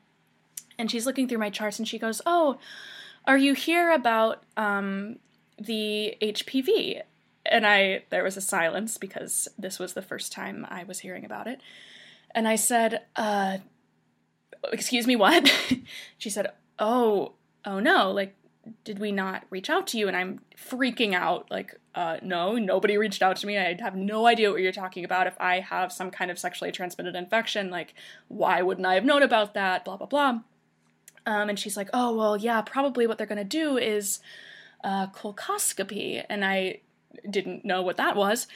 And 0.78 0.90
she's 0.92 1.06
looking 1.06 1.28
through 1.28 1.38
my 1.38 1.50
charts 1.50 1.80
and 1.80 1.88
she 1.88 2.00
goes, 2.00 2.22
Oh, 2.26 2.58
are 3.26 3.38
you 3.38 3.54
here 3.54 3.92
about 3.92 4.44
um, 4.58 5.18
the 5.58 6.18
HPV? 6.22 7.02
And 7.50 7.66
I 7.66 8.04
there 8.10 8.24
was 8.24 8.38
a 8.38 8.42
silence 8.42 8.98
because 8.98 9.48
this 9.58 9.80
was 9.80 9.94
the 9.94 10.02
first 10.02 10.32
time 10.32 10.66
I 10.70 10.84
was 10.84 11.00
hearing 11.00 11.26
about 11.26 11.48
it. 11.48 11.62
And 12.34 12.48
I 12.48 12.56
said, 12.56 13.02
uh 13.16 13.58
excuse 14.72 15.08
me, 15.08 15.16
what? 15.16 15.52
she 16.18 16.30
said, 16.30 16.52
"Oh, 16.78 17.34
oh 17.66 17.80
no, 17.80 18.12
like 18.12 18.36
did 18.84 19.00
we 19.00 19.12
not 19.12 19.46
reach 19.50 19.70
out 19.70 19.88
to 19.88 19.98
you?" 19.98 20.08
And 20.08 20.16
I'm 20.16 20.42
freaking 20.56 21.14
out 21.14 21.50
like, 21.50 21.76
uh 21.96 22.18
no, 22.22 22.56
nobody 22.56 22.98
reached 22.98 23.22
out 23.22 23.38
to 23.38 23.48
me. 23.48 23.58
I 23.58 23.76
have 23.80 23.96
no 23.96 24.28
idea 24.28 24.52
what 24.52 24.62
you're 24.62 24.72
talking 24.72 25.04
about. 25.04 25.28
If 25.28 25.36
I 25.40 25.60
have 25.60 25.92
some 25.92 26.12
kind 26.12 26.32
of 26.32 26.40
sexually 26.40 26.72
transmitted 26.72 27.16
infection, 27.16 27.70
like 27.70 27.94
why 28.28 28.62
wouldn't 28.62 28.88
I 28.88 28.96
have 28.96 29.06
known 29.06 29.24
about 29.24 29.54
that? 29.56 29.84
blah 29.86 29.98
blah 29.98 30.08
blah. 30.08 30.40
Um, 31.26 31.50
and 31.50 31.60
she's 31.60 31.78
like, 31.78 31.90
oh, 31.94 32.16
well, 32.16 32.38
yeah, 32.38 32.62
probably 32.62 33.06
what 33.06 33.18
they're 33.18 33.28
going 33.28 33.38
to 33.38 33.44
do 33.44 33.78
is 33.78 34.20
uh, 34.84 35.08
colposcopy. 35.08 36.24
And 36.28 36.44
I 36.44 36.80
didn't 37.30 37.66
know 37.66 37.82
what 37.82 37.98
that 37.98 38.16
was. 38.16 38.48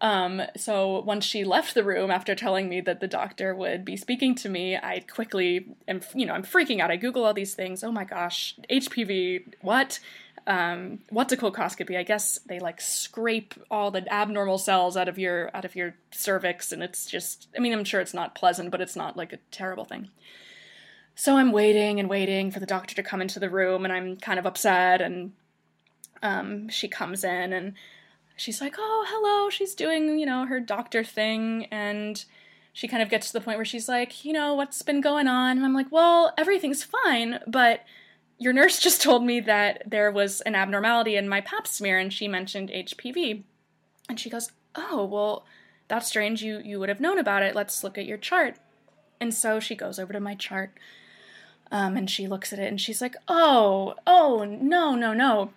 Um, 0.00 0.42
so 0.56 1.00
once 1.00 1.24
she 1.24 1.44
left 1.44 1.74
the 1.74 1.84
room 1.84 2.10
after 2.10 2.34
telling 2.34 2.68
me 2.68 2.82
that 2.82 3.00
the 3.00 3.08
doctor 3.08 3.54
would 3.54 3.84
be 3.84 3.96
speaking 3.96 4.34
to 4.36 4.48
me, 4.48 4.76
I 4.76 5.04
quickly 5.10 5.68
am, 5.88 6.02
you 6.14 6.26
know, 6.26 6.34
I'm 6.34 6.42
freaking 6.42 6.80
out. 6.80 6.90
I 6.90 6.96
Google 6.96 7.24
all 7.24 7.32
these 7.32 7.54
things. 7.54 7.82
Oh 7.82 7.92
my 7.92 8.04
gosh, 8.04 8.56
HPV, 8.70 9.54
what? 9.62 9.98
Um, 10.46 11.00
what's 11.10 11.32
a 11.32 11.36
colposcopy? 11.36 11.96
I 11.96 12.04
guess 12.04 12.38
they 12.46 12.60
like 12.60 12.80
scrape 12.80 13.54
all 13.70 13.90
the 13.90 14.12
abnormal 14.12 14.58
cells 14.58 14.96
out 14.96 15.08
of 15.08 15.18
your 15.18 15.50
out 15.56 15.64
of 15.64 15.74
your 15.74 15.96
cervix, 16.12 16.70
and 16.70 16.82
it's 16.82 17.06
just. 17.06 17.48
I 17.56 17.60
mean, 17.60 17.72
I'm 17.72 17.84
sure 17.84 18.00
it's 18.00 18.14
not 18.14 18.36
pleasant, 18.36 18.70
but 18.70 18.80
it's 18.80 18.94
not 18.94 19.16
like 19.16 19.32
a 19.32 19.38
terrible 19.50 19.84
thing. 19.84 20.08
So 21.16 21.36
I'm 21.36 21.50
waiting 21.50 21.98
and 21.98 22.08
waiting 22.08 22.52
for 22.52 22.60
the 22.60 22.66
doctor 22.66 22.94
to 22.94 23.02
come 23.02 23.20
into 23.20 23.40
the 23.40 23.50
room, 23.50 23.84
and 23.84 23.92
I'm 23.92 24.18
kind 24.18 24.38
of 24.38 24.46
upset. 24.46 25.00
And 25.00 25.32
um, 26.22 26.68
she 26.68 26.88
comes 26.88 27.24
in, 27.24 27.52
and 27.52 27.74
she's 28.36 28.60
like, 28.60 28.76
"Oh, 28.78 29.06
hello." 29.08 29.50
She's 29.50 29.74
doing, 29.74 30.18
you 30.18 30.26
know, 30.26 30.46
her 30.46 30.60
doctor 30.60 31.02
thing 31.04 31.66
and 31.70 32.24
she 32.76 32.88
kind 32.88 33.02
of 33.02 33.08
gets 33.08 33.28
to 33.28 33.32
the 33.32 33.40
point 33.40 33.56
where 33.56 33.64
she's 33.64 33.88
like, 33.88 34.22
"You 34.22 34.34
know, 34.34 34.52
what's 34.52 34.82
been 34.82 35.00
going 35.00 35.26
on?" 35.26 35.56
And 35.56 35.64
I'm 35.64 35.72
like, 35.72 35.90
"Well, 35.90 36.34
everything's 36.36 36.84
fine, 36.84 37.40
but 37.46 37.80
your 38.38 38.52
nurse 38.52 38.78
just 38.86 39.00
told 39.02 39.24
me 39.24 39.40
that 39.40 39.82
there 39.86 40.10
was 40.10 40.42
an 40.42 40.54
abnormality 40.54 41.16
in 41.16 41.26
my 41.26 41.40
pap 41.40 41.66
smear 41.66 41.98
and 41.98 42.12
she 42.12 42.28
mentioned 42.28 42.68
HPV." 42.68 43.44
And 44.10 44.20
she 44.20 44.28
goes, 44.28 44.52
"Oh, 44.74 45.06
well, 45.06 45.46
that's 45.88 46.06
strange. 46.06 46.42
You 46.42 46.58
you 46.62 46.78
would 46.78 46.90
have 46.90 47.00
known 47.00 47.18
about 47.18 47.42
it. 47.42 47.54
Let's 47.54 47.82
look 47.82 47.96
at 47.96 48.04
your 48.04 48.18
chart." 48.18 48.58
And 49.22 49.32
so 49.32 49.58
she 49.58 49.74
goes 49.74 49.98
over 49.98 50.12
to 50.12 50.20
my 50.20 50.34
chart. 50.34 50.72
Um, 51.72 51.96
and 51.96 52.10
she 52.10 52.28
looks 52.28 52.52
at 52.52 52.58
it 52.58 52.68
and 52.68 52.78
she's 52.80 53.00
like, 53.00 53.16
"Oh, 53.26 53.94
oh, 54.06 54.44
no, 54.44 54.94
no, 54.94 55.14
no. 55.14 55.52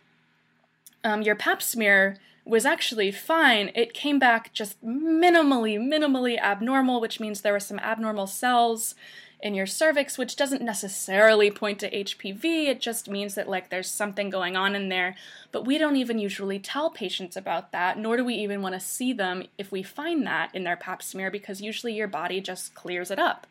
Um, 1.04 1.22
your 1.22 1.36
pap 1.36 1.62
smear 1.62 2.18
was 2.46 2.66
actually 2.66 3.12
fine. 3.12 3.72
It 3.76 3.94
came 3.94 4.20
back 4.20 4.54
just 4.54 4.84
minimally, 4.84 5.80
minimally 5.80 6.40
abnormal, 6.40 7.00
which 7.00 7.20
means 7.20 7.42
there 7.42 7.54
were 7.54 7.60
some 7.60 7.80
abnormal 7.80 8.28
cells 8.28 8.96
in 9.42 9.54
your 9.54 9.66
cervix, 9.66 10.18
which 10.18 10.36
doesn't 10.36 10.62
necessarily 10.62 11.50
point 11.50 11.80
to 11.80 11.90
HPV. 11.90 12.68
It 12.68 12.82
just 12.82 13.10
means 13.10 13.36
that, 13.36 13.48
like, 13.48 13.70
there's 13.70 13.90
something 13.90 14.30
going 14.30 14.58
on 14.58 14.76
in 14.76 14.90
there. 14.90 15.16
But 15.52 15.66
we 15.66 15.78
don't 15.78 15.96
even 15.96 16.20
usually 16.20 16.60
tell 16.60 16.90
patients 16.90 17.38
about 17.38 17.72
that, 17.72 17.98
nor 17.98 18.18
do 18.18 18.26
we 18.26 18.34
even 18.36 18.62
want 18.62 18.76
to 18.76 18.82
see 18.82 19.14
them 19.14 19.44
if 19.58 19.72
we 19.72 19.82
find 19.82 20.26
that 20.28 20.54
in 20.54 20.66
their 20.66 20.76
pap 20.76 21.02
smear, 21.02 21.32
because 21.32 21.62
usually 21.62 21.94
your 21.94 22.08
body 22.08 22.42
just 22.42 22.76
clears 22.76 23.12
it 23.12 23.20
up. 23.20 23.48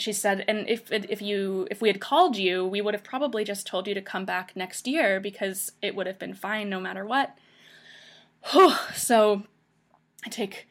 She 0.00 0.12
said, 0.12 0.44
and 0.48 0.68
if 0.68 0.90
if 0.90 1.20
you 1.20 1.66
if 1.70 1.80
we 1.80 1.88
had 1.88 2.00
called 2.00 2.36
you, 2.36 2.66
we 2.66 2.80
would 2.80 2.94
have 2.94 3.04
probably 3.04 3.44
just 3.44 3.66
told 3.66 3.86
you 3.86 3.94
to 3.94 4.02
come 4.02 4.24
back 4.24 4.52
next 4.54 4.86
year 4.86 5.20
because 5.20 5.72
it 5.82 5.94
would 5.94 6.06
have 6.06 6.18
been 6.18 6.34
fine 6.34 6.68
no 6.68 6.80
matter 6.80 7.04
what. 7.04 7.36
so 8.94 9.42
I 10.24 10.28
take 10.30 10.66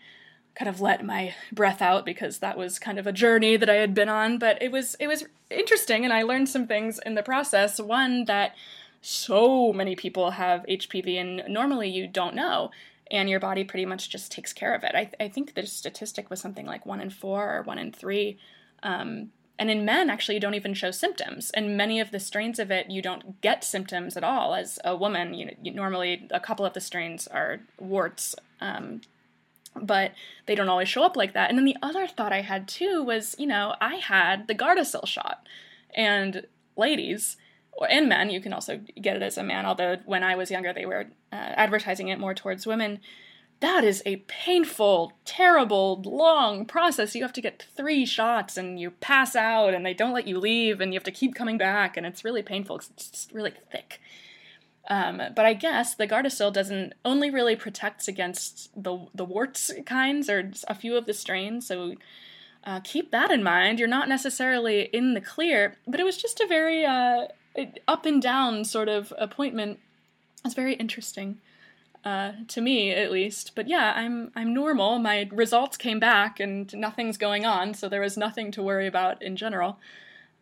kind 0.55 0.67
of 0.67 0.81
let 0.81 1.05
my 1.05 1.33
breath 1.51 1.81
out 1.81 2.05
because 2.05 2.39
that 2.39 2.57
was 2.57 2.79
kind 2.79 2.99
of 2.99 3.07
a 3.07 3.13
journey 3.13 3.55
that 3.55 3.69
I 3.69 3.75
had 3.75 3.93
been 3.93 4.09
on, 4.09 4.37
but 4.37 4.61
it 4.61 4.71
was 4.71 4.95
it 4.99 5.07
was 5.07 5.25
interesting 5.49 6.03
and 6.03 6.13
I 6.13 6.23
learned 6.23 6.49
some 6.49 6.67
things 6.67 6.99
in 7.05 7.15
the 7.15 7.23
process. 7.23 7.79
One 7.79 8.25
that 8.25 8.55
so 9.01 9.71
many 9.71 9.95
people 9.95 10.31
have 10.31 10.65
HPV 10.67 11.15
and 11.15 11.43
normally 11.47 11.89
you 11.89 12.07
don't 12.07 12.35
know 12.35 12.71
and 13.09 13.29
your 13.29 13.39
body 13.39 13.63
pretty 13.63 13.85
much 13.85 14.09
just 14.09 14.31
takes 14.31 14.53
care 14.53 14.75
of 14.75 14.83
it. 14.83 14.91
I, 14.93 15.09
I 15.23 15.29
think 15.29 15.53
the 15.53 15.65
statistic 15.65 16.29
was 16.29 16.39
something 16.39 16.65
like 16.65 16.85
one 16.85 17.01
in 17.01 17.09
four 17.09 17.57
or 17.57 17.61
one 17.63 17.79
in 17.79 17.91
three 17.91 18.37
um, 18.83 19.31
and 19.59 19.69
in 19.69 19.83
men, 19.83 20.09
actually, 20.09 20.35
you 20.35 20.41
don't 20.41 20.53
even 20.53 20.73
show 20.73 20.89
symptoms. 20.89 21.51
And 21.51 21.75
many 21.75 21.99
of 21.99 22.11
the 22.11 22.19
strains 22.19 22.59
of 22.59 22.71
it, 22.71 22.89
you 22.89 23.01
don't 23.01 23.41
get 23.41 23.63
symptoms 23.65 24.15
at 24.15 24.23
all. 24.23 24.55
As 24.55 24.79
a 24.85 24.95
woman, 24.95 25.33
you 25.33 25.45
know, 25.47 25.53
you, 25.61 25.73
normally 25.73 26.27
a 26.31 26.39
couple 26.39 26.65
of 26.65 26.73
the 26.73 26.79
strains 26.79 27.27
are 27.27 27.59
warts, 27.77 28.35
um, 28.61 29.01
but 29.75 30.13
they 30.45 30.55
don't 30.55 30.69
always 30.69 30.87
show 30.87 31.03
up 31.03 31.17
like 31.17 31.33
that. 31.33 31.49
And 31.49 31.57
then 31.57 31.65
the 31.65 31.75
other 31.81 32.07
thought 32.07 32.31
I 32.31 32.41
had 32.41 32.69
too 32.69 33.03
was, 33.03 33.35
you 33.37 33.47
know, 33.47 33.75
I 33.81 33.95
had 33.95 34.47
the 34.47 34.55
Gardasil 34.55 35.05
shot, 35.05 35.45
and 35.93 36.47
ladies 36.77 37.35
and 37.89 38.09
men, 38.09 38.29
you 38.29 38.41
can 38.41 38.53
also 38.53 38.79
get 39.01 39.15
it 39.15 39.21
as 39.21 39.37
a 39.37 39.43
man. 39.43 39.65
Although 39.65 39.97
when 40.05 40.23
I 40.23 40.35
was 40.35 40.51
younger, 40.51 40.73
they 40.73 40.85
were 40.85 41.07
uh, 41.31 41.35
advertising 41.35 42.07
it 42.07 42.19
more 42.19 42.33
towards 42.33 42.65
women 42.65 42.99
that 43.61 43.83
is 43.83 44.01
a 44.05 44.17
painful, 44.27 45.13
terrible, 45.25 46.01
long 46.03 46.65
process. 46.65 47.13
You 47.13 47.23
have 47.23 47.33
to 47.33 47.41
get 47.41 47.65
three 47.75 48.05
shots 48.05 48.55
and 48.55 48.79
you 48.79 48.91
pass 48.91 49.35
out 49.35 49.73
and 49.73 49.85
they 49.85 49.93
don't 49.93 50.13
let 50.13 50.27
you 50.27 50.39
leave 50.39 50.79
and 50.79 50.93
you 50.93 50.97
have 50.97 51.03
to 51.05 51.11
keep 51.11 51.35
coming 51.35 51.57
back 51.57 51.97
and 51.97 52.05
it's 52.05 52.23
really 52.23 52.41
painful 52.41 52.77
because 52.77 52.91
it's 52.95 53.27
really 53.33 53.53
thick. 53.71 53.99
Um, 54.89 55.21
but 55.35 55.45
I 55.45 55.53
guess 55.53 55.93
the 55.93 56.07
Gardasil 56.07 56.53
doesn't 56.53 56.93
only 57.03 57.29
really 57.29 57.55
protects 57.55 58.07
against 58.07 58.71
the 58.81 59.07
the 59.13 59.25
warts 59.25 59.71
kinds 59.85 60.29
or 60.29 60.51
a 60.67 60.73
few 60.73 60.97
of 60.97 61.05
the 61.05 61.13
strains. 61.13 61.67
So 61.67 61.95
uh, 62.63 62.79
keep 62.79 63.11
that 63.11 63.29
in 63.29 63.43
mind. 63.43 63.77
You're 63.77 63.87
not 63.87 64.09
necessarily 64.09 64.83
in 64.93 65.13
the 65.13 65.21
clear, 65.21 65.75
but 65.85 65.99
it 65.99 66.05
was 66.05 66.17
just 66.17 66.39
a 66.39 66.47
very 66.47 66.85
uh, 66.85 67.27
up 67.87 68.05
and 68.05 68.21
down 68.21 68.65
sort 68.65 68.89
of 68.89 69.13
appointment. 69.19 69.79
It's 70.43 70.55
very 70.55 70.73
interesting 70.73 71.39
uh, 72.05 72.31
to 72.47 72.61
me 72.61 72.91
at 72.91 73.11
least. 73.11 73.53
But 73.55 73.67
yeah, 73.67 73.93
I'm 73.95 74.31
I'm 74.35 74.53
normal. 74.53 74.99
My 74.99 75.27
results 75.31 75.77
came 75.77 75.99
back, 75.99 76.39
and 76.39 76.73
nothing's 76.75 77.17
going 77.17 77.45
on, 77.45 77.73
so 77.73 77.89
there 77.89 78.01
was 78.01 78.17
nothing 78.17 78.51
to 78.51 78.63
worry 78.63 78.87
about 78.87 79.21
in 79.21 79.35
general. 79.35 79.79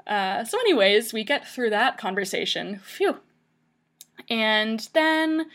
Uh, 0.06 0.44
so, 0.46 0.60
anyways, 0.60 1.14
we 1.14 1.24
get 1.24 1.48
through 1.48 1.70
that 1.72 1.98
conversation. 1.98 2.80
Phew. 2.80 3.18
And 4.30 4.88
then 4.94 5.48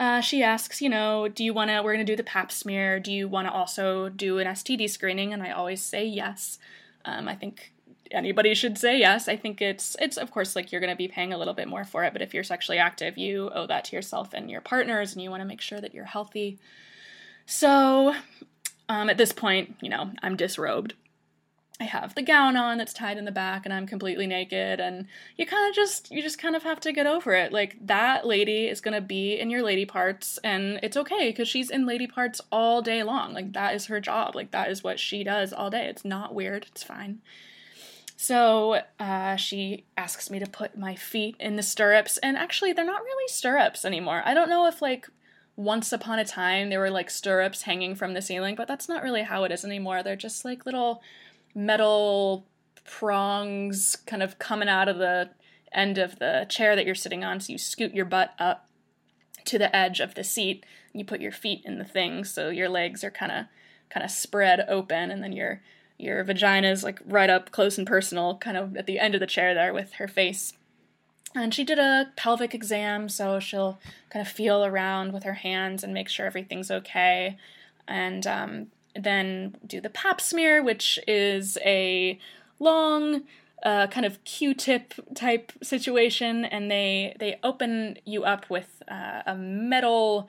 uh, 0.00 0.20
she 0.20 0.42
asks, 0.42 0.80
you 0.80 0.88
know, 0.88 1.28
do 1.28 1.44
you 1.44 1.52
want 1.52 1.70
to? 1.70 1.82
We're 1.82 1.96
to 1.96 2.04
do 2.04 2.16
the 2.16 2.22
Pap 2.22 2.50
smear. 2.50 3.00
Do 3.00 3.12
you 3.12 3.28
want 3.28 3.48
to 3.48 3.52
also 3.52 4.08
do 4.08 4.38
an 4.38 4.46
STD 4.46 4.88
screening? 4.88 5.32
And 5.32 5.42
I 5.42 5.50
always 5.50 5.82
say 5.82 6.04
yes. 6.04 6.58
Um, 7.04 7.28
I 7.28 7.34
think 7.34 7.72
anybody 8.10 8.54
should 8.54 8.78
say 8.78 8.98
yes. 8.98 9.28
I 9.28 9.36
think 9.36 9.60
it's 9.60 9.96
it's 10.00 10.16
of 10.16 10.30
course 10.30 10.56
like 10.56 10.72
you're 10.72 10.80
going 10.80 10.92
to 10.92 10.96
be 10.96 11.08
paying 11.08 11.32
a 11.32 11.38
little 11.38 11.54
bit 11.54 11.68
more 11.68 11.84
for 11.84 12.04
it, 12.04 12.12
but 12.12 12.22
if 12.22 12.34
you're 12.34 12.44
sexually 12.44 12.78
active, 12.78 13.18
you 13.18 13.50
owe 13.54 13.66
that 13.66 13.84
to 13.86 13.96
yourself 13.96 14.32
and 14.32 14.50
your 14.50 14.60
partners, 14.60 15.12
and 15.12 15.22
you 15.22 15.30
want 15.30 15.40
to 15.40 15.48
make 15.48 15.60
sure 15.60 15.80
that 15.80 15.94
you're 15.94 16.04
healthy. 16.04 16.58
So, 17.46 18.14
um, 18.88 19.08
at 19.08 19.16
this 19.16 19.32
point, 19.32 19.76
you 19.80 19.88
know, 19.88 20.10
I'm 20.22 20.36
disrobed. 20.36 20.94
I 21.80 21.84
have 21.84 22.16
the 22.16 22.22
gown 22.22 22.56
on 22.56 22.76
that's 22.78 22.92
tied 22.92 23.18
in 23.18 23.24
the 23.24 23.30
back, 23.30 23.64
and 23.64 23.72
I'm 23.72 23.86
completely 23.86 24.26
naked. 24.26 24.80
And 24.80 25.06
you 25.36 25.46
kind 25.46 25.68
of 25.68 25.76
just 25.76 26.10
you 26.10 26.20
just 26.22 26.38
kind 26.38 26.56
of 26.56 26.64
have 26.64 26.80
to 26.80 26.92
get 26.92 27.06
over 27.06 27.34
it. 27.34 27.52
Like 27.52 27.76
that 27.86 28.26
lady 28.26 28.66
is 28.66 28.80
gonna 28.80 29.00
be 29.00 29.38
in 29.38 29.48
your 29.48 29.62
lady 29.62 29.84
parts, 29.84 30.38
and 30.42 30.80
it's 30.82 30.96
okay 30.96 31.30
because 31.30 31.48
she's 31.48 31.70
in 31.70 31.86
lady 31.86 32.06
parts 32.06 32.40
all 32.50 32.82
day 32.82 33.02
long. 33.02 33.32
Like 33.32 33.52
that 33.52 33.74
is 33.74 33.86
her 33.86 34.00
job. 34.00 34.34
Like 34.34 34.50
that 34.50 34.70
is 34.70 34.82
what 34.82 34.98
she 34.98 35.22
does 35.22 35.52
all 35.52 35.70
day. 35.70 35.86
It's 35.86 36.04
not 36.04 36.34
weird. 36.34 36.66
It's 36.68 36.82
fine. 36.82 37.20
So 38.20 38.80
uh, 38.98 39.36
she 39.36 39.84
asks 39.96 40.28
me 40.28 40.40
to 40.40 40.50
put 40.50 40.76
my 40.76 40.96
feet 40.96 41.36
in 41.38 41.54
the 41.54 41.62
stirrups, 41.62 42.18
and 42.18 42.36
actually, 42.36 42.72
they're 42.72 42.84
not 42.84 43.04
really 43.04 43.28
stirrups 43.28 43.84
anymore. 43.84 44.22
I 44.24 44.34
don't 44.34 44.50
know 44.50 44.66
if, 44.66 44.82
like, 44.82 45.08
once 45.54 45.92
upon 45.92 46.18
a 46.18 46.24
time 46.24 46.68
there 46.68 46.80
were 46.80 46.90
like 46.90 47.10
stirrups 47.10 47.62
hanging 47.62 47.94
from 47.94 48.14
the 48.14 48.22
ceiling, 48.22 48.54
but 48.56 48.68
that's 48.68 48.88
not 48.88 49.02
really 49.02 49.22
how 49.22 49.44
it 49.44 49.52
is 49.52 49.64
anymore. 49.64 50.02
They're 50.02 50.16
just 50.16 50.44
like 50.44 50.64
little 50.66 51.02
metal 51.52 52.46
prongs 52.84 53.96
kind 54.06 54.22
of 54.22 54.38
coming 54.38 54.68
out 54.68 54.88
of 54.88 54.98
the 54.98 55.30
end 55.72 55.98
of 55.98 56.18
the 56.18 56.46
chair 56.48 56.76
that 56.76 56.86
you're 56.86 56.94
sitting 56.94 57.24
on. 57.24 57.40
So 57.40 57.52
you 57.52 57.58
scoot 57.58 57.92
your 57.92 58.04
butt 58.04 58.34
up 58.38 58.68
to 59.46 59.58
the 59.58 59.74
edge 59.74 60.00
of 60.00 60.14
the 60.14 60.24
seat. 60.24 60.64
And 60.92 61.00
you 61.00 61.04
put 61.04 61.20
your 61.20 61.32
feet 61.32 61.62
in 61.64 61.78
the 61.78 61.84
thing, 61.84 62.24
so 62.24 62.50
your 62.50 62.68
legs 62.68 63.04
are 63.04 63.10
kind 63.10 63.32
of 63.32 63.44
kind 63.90 64.04
of 64.04 64.10
spread 64.10 64.64
open, 64.68 65.10
and 65.10 65.22
then 65.22 65.32
your 65.32 65.60
your 65.98 66.22
vagina 66.24 66.70
is 66.70 66.84
like 66.84 67.00
right 67.04 67.28
up 67.28 67.50
close 67.50 67.76
and 67.76 67.86
personal, 67.86 68.38
kind 68.38 68.56
of 68.56 68.76
at 68.76 68.86
the 68.86 68.98
end 68.98 69.14
of 69.14 69.20
the 69.20 69.26
chair 69.26 69.54
there 69.54 69.74
with 69.74 69.94
her 69.94 70.08
face. 70.08 70.52
And 71.34 71.52
she 71.52 71.64
did 71.64 71.78
a 71.78 72.10
pelvic 72.16 72.54
exam, 72.54 73.08
so 73.08 73.38
she'll 73.38 73.78
kind 74.10 74.24
of 74.24 74.32
feel 74.32 74.64
around 74.64 75.12
with 75.12 75.24
her 75.24 75.34
hands 75.34 75.84
and 75.84 75.92
make 75.92 76.08
sure 76.08 76.24
everything's 76.24 76.70
okay. 76.70 77.36
And 77.86 78.26
um, 78.26 78.66
then 78.94 79.56
do 79.66 79.80
the 79.80 79.90
pap 79.90 80.20
smear, 80.20 80.62
which 80.62 80.98
is 81.06 81.58
a 81.64 82.18
long, 82.58 83.24
uh, 83.62 83.88
kind 83.88 84.06
of 84.06 84.22
Q-tip 84.24 84.94
type 85.14 85.52
situation, 85.62 86.44
and 86.44 86.70
they 86.70 87.14
they 87.18 87.38
open 87.42 87.98
you 88.04 88.24
up 88.24 88.48
with 88.48 88.82
uh, 88.90 89.22
a 89.26 89.34
metal 89.34 90.28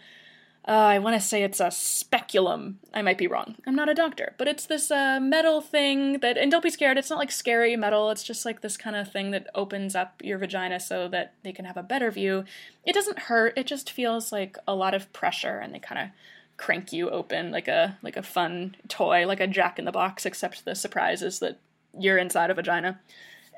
uh, 0.69 0.71
I 0.71 0.99
want 0.99 1.19
to 1.19 1.27
say 1.27 1.41
it's 1.41 1.59
a 1.59 1.71
speculum. 1.71 2.77
I 2.93 3.01
might 3.01 3.17
be 3.17 3.25
wrong. 3.25 3.55
I'm 3.65 3.75
not 3.75 3.89
a 3.89 3.95
doctor, 3.95 4.35
but 4.37 4.47
it's 4.47 4.67
this 4.67 4.91
uh, 4.91 5.19
metal 5.19 5.61
thing 5.61 6.19
that, 6.19 6.37
and 6.37 6.51
don't 6.51 6.61
be 6.61 6.69
scared, 6.69 6.95
it's 6.95 7.09
not 7.09 7.17
like 7.17 7.31
scary 7.31 7.75
metal. 7.75 8.11
It's 8.11 8.23
just 8.23 8.45
like 8.45 8.61
this 8.61 8.77
kind 8.77 8.95
of 8.95 9.11
thing 9.11 9.31
that 9.31 9.47
opens 9.55 9.95
up 9.95 10.21
your 10.23 10.37
vagina 10.37 10.79
so 10.79 11.07
that 11.07 11.33
they 11.41 11.51
can 11.51 11.65
have 11.65 11.75
a 11.75 11.81
better 11.81 12.11
view. 12.11 12.45
It 12.85 12.93
doesn't 12.93 13.17
hurt. 13.17 13.57
It 13.57 13.65
just 13.65 13.89
feels 13.89 14.31
like 14.31 14.57
a 14.67 14.75
lot 14.75 14.93
of 14.93 15.11
pressure, 15.11 15.57
and 15.57 15.73
they 15.73 15.79
kind 15.79 16.01
of 16.01 16.09
crank 16.57 16.93
you 16.93 17.09
open 17.09 17.49
like 17.49 17.67
a 17.67 17.97
like 18.03 18.15
a 18.15 18.21
fun 18.21 18.75
toy, 18.87 19.25
like 19.25 19.39
a 19.39 19.47
Jack 19.47 19.79
in 19.79 19.85
the 19.85 19.91
Box, 19.91 20.23
except 20.23 20.65
the 20.65 20.75
surprise 20.75 21.23
is 21.23 21.39
that 21.39 21.57
you're 21.97 22.19
inside 22.19 22.51
a 22.51 22.53
vagina. 22.53 22.99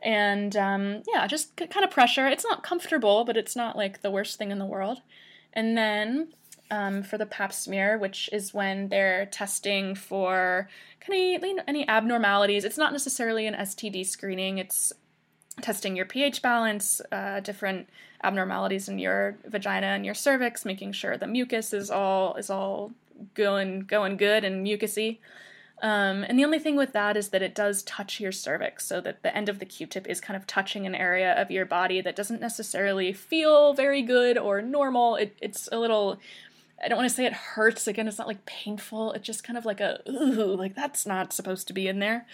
And 0.01 0.55
um, 0.55 1.03
yeah, 1.13 1.27
just 1.27 1.57
kind 1.57 1.83
of 1.83 1.91
pressure. 1.91 2.27
It's 2.27 2.45
not 2.45 2.63
comfortable, 2.63 3.25
but 3.25 3.35
it's 3.35 3.55
not 3.55 3.75
like 3.75 4.01
the 4.01 4.11
worst 4.11 4.37
thing 4.37 4.49
in 4.49 4.59
the 4.59 4.65
world. 4.65 5.01
And 5.51 5.77
then 5.77 6.29
um, 6.71 7.03
for 7.03 7.17
the 7.17 7.25
pap 7.25 7.53
smear, 7.53 7.97
which 7.97 8.29
is 8.31 8.53
when 8.53 8.87
they're 8.87 9.27
testing 9.27 9.93
for 9.93 10.69
kind 11.01 11.35
of 11.35 11.59
any 11.67 11.87
abnormalities. 11.87 12.63
It's 12.63 12.77
not 12.77 12.93
necessarily 12.93 13.45
an 13.45 13.53
STD 13.53 14.07
screening. 14.07 14.57
It's 14.57 14.93
testing 15.61 15.95
your 15.95 16.05
pH 16.05 16.41
balance, 16.41 17.01
uh, 17.11 17.41
different 17.41 17.89
abnormalities 18.23 18.87
in 18.87 18.99
your 18.99 19.35
vagina 19.45 19.87
and 19.87 20.05
your 20.05 20.13
cervix, 20.15 20.63
making 20.63 20.93
sure 20.93 21.17
the 21.17 21.27
mucus 21.27 21.73
is 21.73 21.91
all 21.91 22.35
is 22.35 22.49
all 22.49 22.91
going 23.33 23.81
going 23.81 24.17
good 24.17 24.43
and 24.43 24.65
mucusy. 24.65 25.19
Um, 25.81 26.23
and 26.23 26.37
the 26.37 26.45
only 26.45 26.59
thing 26.59 26.75
with 26.75 26.93
that 26.93 27.17
is 27.17 27.29
that 27.29 27.41
it 27.41 27.55
does 27.55 27.81
touch 27.83 28.19
your 28.19 28.31
cervix, 28.31 28.85
so 28.85 29.01
that 29.01 29.23
the 29.23 29.35
end 29.35 29.49
of 29.49 29.57
the 29.57 29.65
Q-tip 29.65 30.07
is 30.07 30.21
kind 30.21 30.37
of 30.37 30.45
touching 30.45 30.85
an 30.85 30.93
area 30.93 31.33
of 31.33 31.49
your 31.49 31.65
body 31.65 32.01
that 32.01 32.15
doesn't 32.15 32.39
necessarily 32.39 33.11
feel 33.11 33.73
very 33.73 34.03
good 34.03 34.37
or 34.37 34.61
normal. 34.61 35.15
It, 35.15 35.35
it's 35.41 35.67
a 35.71 35.79
little 35.79 36.19
I 36.83 36.87
don't 36.87 36.97
want 36.97 37.09
to 37.09 37.15
say 37.15 37.25
it 37.25 37.33
hurts. 37.33 37.87
Again, 37.87 38.07
it's 38.07 38.17
not 38.17 38.27
like 38.27 38.45
painful. 38.45 39.13
It's 39.13 39.25
just 39.25 39.43
kind 39.43 39.57
of 39.57 39.65
like 39.65 39.79
a, 39.79 39.99
ooh, 40.09 40.55
like 40.55 40.75
that's 40.75 41.05
not 41.05 41.33
supposed 41.33 41.67
to 41.67 41.73
be 41.73 41.87
in 41.87 41.99
there. 41.99 42.25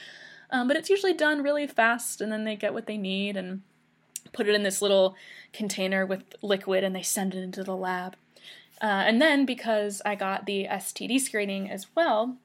Um, 0.50 0.68
but 0.68 0.78
it's 0.78 0.90
usually 0.90 1.14
done 1.14 1.44
really 1.44 1.68
fast, 1.68 2.22
and 2.22 2.32
then 2.32 2.46
they 2.46 2.56
get 2.56 2.74
what 2.74 2.86
they 2.86 2.98
need 2.98 3.36
and 3.36 3.62
put 4.32 4.48
it 4.48 4.56
in 4.56 4.64
this 4.64 4.82
little 4.82 5.16
container 5.54 6.06
with 6.06 6.24
liquid 6.42 6.84
and 6.84 6.96
they 6.96 7.02
send 7.02 7.34
it 7.34 7.44
into 7.44 7.64
the 7.64 7.76
lab. 7.76 8.16
Uh, 8.82 8.86
and 8.86 9.22
then 9.22 9.46
because 9.46 10.02
I 10.06 10.16
got 10.16 10.46
the 10.46 10.68
STD 10.70 11.20
screening 11.20 11.70
as 11.70 11.88
well, 11.96 12.38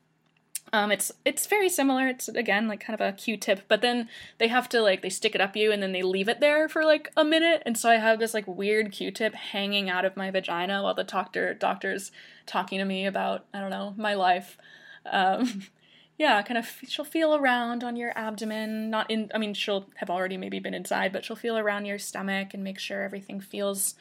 um, 0.73 0.90
it's 0.90 1.12
it's 1.25 1.47
very 1.47 1.69
similar. 1.69 2.09
It's 2.09 2.28
again 2.28 2.66
like 2.66 2.81
kind 2.81 2.99
of 2.99 3.07
a 3.07 3.12
Q-tip, 3.12 3.62
but 3.69 3.83
then 3.83 4.09
they 4.38 4.49
have 4.49 4.69
to 4.71 4.81
like 4.81 5.02
they 5.02 5.11
stick 5.11 5.35
it 5.35 5.40
up 5.40 5.54
you 5.54 5.71
and 5.71 5.83
then 5.83 5.92
they 5.92 6.02
leave 6.02 6.28
it 6.28 6.40
there 6.40 6.69
for 6.69 6.85
like 6.85 7.11
a 7.16 7.25
minute, 7.25 7.62
and 7.66 7.76
so 7.76 7.90
I 7.90 7.97
have 7.97 8.19
this 8.19 8.33
like 8.33 8.47
weird 8.47 8.90
Q-tip 8.90 9.35
hanging 9.35 9.90
out 9.90 10.07
of 10.07 10.16
my 10.16 10.31
vagina 10.31 10.83
while 10.83 10.95
the 10.95 11.04
doctor 11.04 11.52
doctor's 11.52 12.11
talking 12.47 12.78
to 12.78 12.87
me 12.87 13.04
about 13.07 13.45
I 13.52 13.61
don't 13.61 13.71
know 13.71 13.92
my 13.99 14.14
life. 14.14 14.57
Um, 15.04 15.64
yeah, 16.19 16.40
kind 16.42 16.57
of 16.57 16.66
she'll 16.88 17.04
feel 17.04 17.35
around 17.35 17.85
on 17.85 17.97
your 17.97 18.16
abdomen, 18.16 18.88
not 18.88 19.11
in. 19.11 19.31
I 19.35 19.38
mean, 19.38 19.52
she'll 19.52 19.90
have 19.97 20.09
already 20.09 20.38
maybe 20.38 20.59
been 20.59 20.75
inside, 20.75 21.12
but 21.12 21.25
she'll 21.25 21.37
feel 21.37 21.59
around 21.59 21.85
your 21.85 21.99
stomach 21.99 22.54
and 22.54 22.64
make 22.64 22.78
sure 22.78 23.02
everything 23.02 23.40
feels 23.40 23.95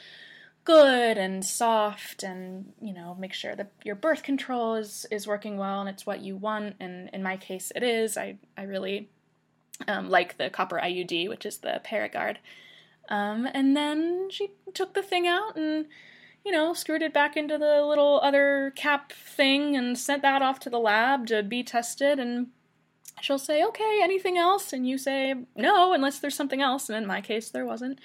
good 0.64 1.18
and 1.18 1.44
soft 1.44 2.24
and 2.24 2.74
you 2.82 2.94
know 2.94 3.16
make 3.20 3.34
sure 3.34 3.56
that 3.56 3.72
your 3.84 3.96
birth 3.96 4.24
control 4.24 4.76
is 4.76 5.06
is 5.10 5.26
working 5.26 5.58
well 5.58 5.80
and 5.80 5.90
it's 5.90 6.06
what 6.06 6.22
you 6.22 6.36
want. 6.36 6.76
And 6.80 7.10
in 7.14 7.24
my 7.24 7.38
case 7.38 7.72
it 7.76 7.84
is. 7.84 8.18
I 8.18 8.38
i 8.58 8.64
really 8.64 9.10
um, 9.88 10.10
like 10.10 10.38
the 10.38 10.50
copper 10.50 10.80
iud 10.80 11.30
which 11.30 11.46
is 11.46 11.58
the 11.58 11.82
paragard. 11.84 12.38
Um, 13.10 13.48
and 13.54 13.76
then 13.76 14.30
she 14.30 14.52
took 14.74 14.94
the 14.94 15.02
thing 15.02 15.28
out 15.28 15.58
and 15.58 15.88
you 16.46 16.52
know 16.52 16.74
screwed 16.74 17.02
it 17.02 17.14
back 17.14 17.36
into 17.36 17.58
the 17.58 17.84
little 17.84 18.20
other 18.22 18.72
cap 18.76 19.12
thing 19.14 19.76
and 19.76 19.98
sent 19.98 20.22
that 20.22 20.42
off 20.42 20.60
to 20.62 20.70
the 20.70 20.80
lab 20.80 21.26
to 21.28 21.42
be 21.42 21.64
tested. 21.64 22.20
And 22.20 22.48
she'll 23.20 23.40
say 23.40 23.64
okay 23.64 24.00
anything 24.04 24.38
else? 24.38 24.74
And 24.74 24.88
you 24.88 25.00
say 25.00 25.36
no 25.56 25.94
unless 25.94 26.20
there's 26.20 26.36
something 26.36 26.62
else. 26.62 26.88
And 26.88 26.98
in 26.98 27.08
my 27.08 27.22
case 27.22 27.50
there 27.50 27.66
wasn't 27.66 28.00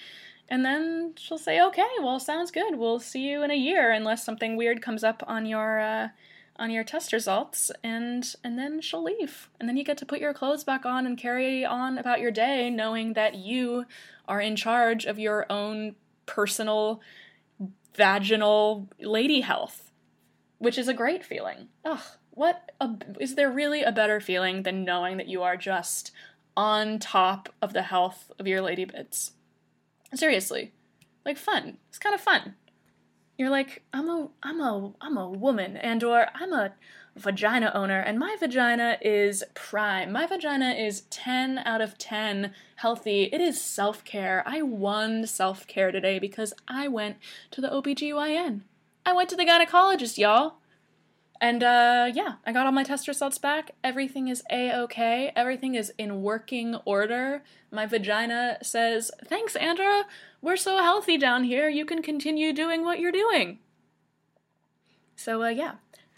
and 0.48 0.64
then 0.64 1.14
she'll 1.16 1.38
say, 1.38 1.60
"Okay, 1.60 1.88
well, 2.00 2.20
sounds 2.20 2.50
good. 2.50 2.76
We'll 2.76 3.00
see 3.00 3.28
you 3.28 3.42
in 3.42 3.50
a 3.50 3.56
year, 3.56 3.90
unless 3.90 4.24
something 4.24 4.56
weird 4.56 4.82
comes 4.82 5.02
up 5.02 5.22
on 5.26 5.46
your 5.46 5.80
uh, 5.80 6.08
on 6.56 6.70
your 6.70 6.84
test 6.84 7.12
results." 7.12 7.70
And 7.82 8.34
and 8.44 8.58
then 8.58 8.80
she'll 8.80 9.02
leave, 9.02 9.48
and 9.58 9.68
then 9.68 9.76
you 9.76 9.84
get 9.84 9.98
to 9.98 10.06
put 10.06 10.20
your 10.20 10.34
clothes 10.34 10.64
back 10.64 10.86
on 10.86 11.06
and 11.06 11.18
carry 11.18 11.64
on 11.64 11.98
about 11.98 12.20
your 12.20 12.30
day, 12.30 12.70
knowing 12.70 13.14
that 13.14 13.34
you 13.34 13.86
are 14.28 14.40
in 14.40 14.56
charge 14.56 15.04
of 15.04 15.18
your 15.18 15.46
own 15.50 15.96
personal 16.26 17.00
vaginal 17.94 18.88
lady 19.00 19.40
health, 19.40 19.90
which 20.58 20.78
is 20.78 20.88
a 20.88 20.94
great 20.94 21.25
feeling. 21.25 21.68
Ugh, 21.84 22.02
what 22.30 22.71
a, 22.80 22.90
is 23.18 23.34
there 23.34 23.50
really 23.50 23.82
a 23.82 23.92
better 23.92 24.21
feeling 24.21 24.62
than 24.62 24.84
knowing 24.84 25.16
that 25.16 25.28
you 25.28 25.42
are 25.42 25.56
just 25.56 26.12
on 26.56 26.99
top 26.99 27.49
of 27.62 27.73
the 27.73 27.82
health 27.82 28.30
of 28.38 28.47
your 28.47 28.60
lady 28.60 28.84
bits? 28.84 29.32
Seriously. 30.14 30.73
Like 31.25 31.36
fun. 31.36 31.78
It's 31.88 31.99
kind 31.99 32.14
of 32.14 32.21
fun. 32.21 32.54
You're 33.38 33.50
like, 33.50 33.82
I'm 33.92 34.08
a 34.08 34.28
I'm 34.42 34.60
a 34.60 34.92
I'm 35.00 35.16
a 35.16 35.28
woman 35.28 35.76
and 35.76 36.02
or 36.02 36.28
I'm 36.34 36.52
a 36.52 36.73
vagina 37.16 37.71
owner 37.75 37.99
and 37.99 38.19
my 38.19 38.36
vagina 38.38 38.99
is 39.00 39.45
prime. 39.54 40.12
My 40.12 40.26
vagina 40.26 40.71
is 40.71 41.02
10 41.10 41.58
out 41.58 41.80
of 41.80 41.99
10 41.99 42.52
healthy. 42.76 43.25
It 43.25 43.40
is 43.40 43.60
self-care. 43.60 44.42
I 44.47 44.62
won 44.62 45.26
self-care 45.26 45.92
today 45.92 46.19
because 46.19 46.54
I 46.69 46.88
went 46.88 47.16
to 47.50 47.60
the 47.60 47.69
OBGYN. 47.69 48.60
I 49.04 49.12
went 49.12 49.28
to 49.30 49.36
the 49.36 49.45
gynecologist, 49.45 50.19
y'all. 50.19 50.56
And 51.40 51.62
uh, 51.62 52.10
yeah, 52.12 52.34
I 52.46 52.52
got 52.52 52.66
all 52.66 52.72
my 52.72 52.84
test 52.84 53.08
results 53.08 53.38
back. 53.38 53.72
Everything 53.84 54.28
is 54.28 54.42
a 54.50 54.72
okay. 54.82 55.32
Everything 55.36 55.75
is 55.75 55.92
in 55.99 56.22
working 56.22 56.76
order. 56.84 57.42
My 57.70 57.86
vagina 57.86 58.58
says, 58.62 59.10
Thanks, 59.25 59.56
Andra. 59.56 60.04
We're 60.40 60.56
so 60.56 60.78
healthy 60.78 61.18
down 61.18 61.44
here. 61.44 61.68
You 61.68 61.84
can 61.84 62.02
continue 62.02 62.52
doing 62.52 62.84
what 62.84 63.00
you're 63.00 63.12
doing. 63.12 63.58
So, 65.16 65.42
uh, 65.42 65.49
yeah, 65.49 65.75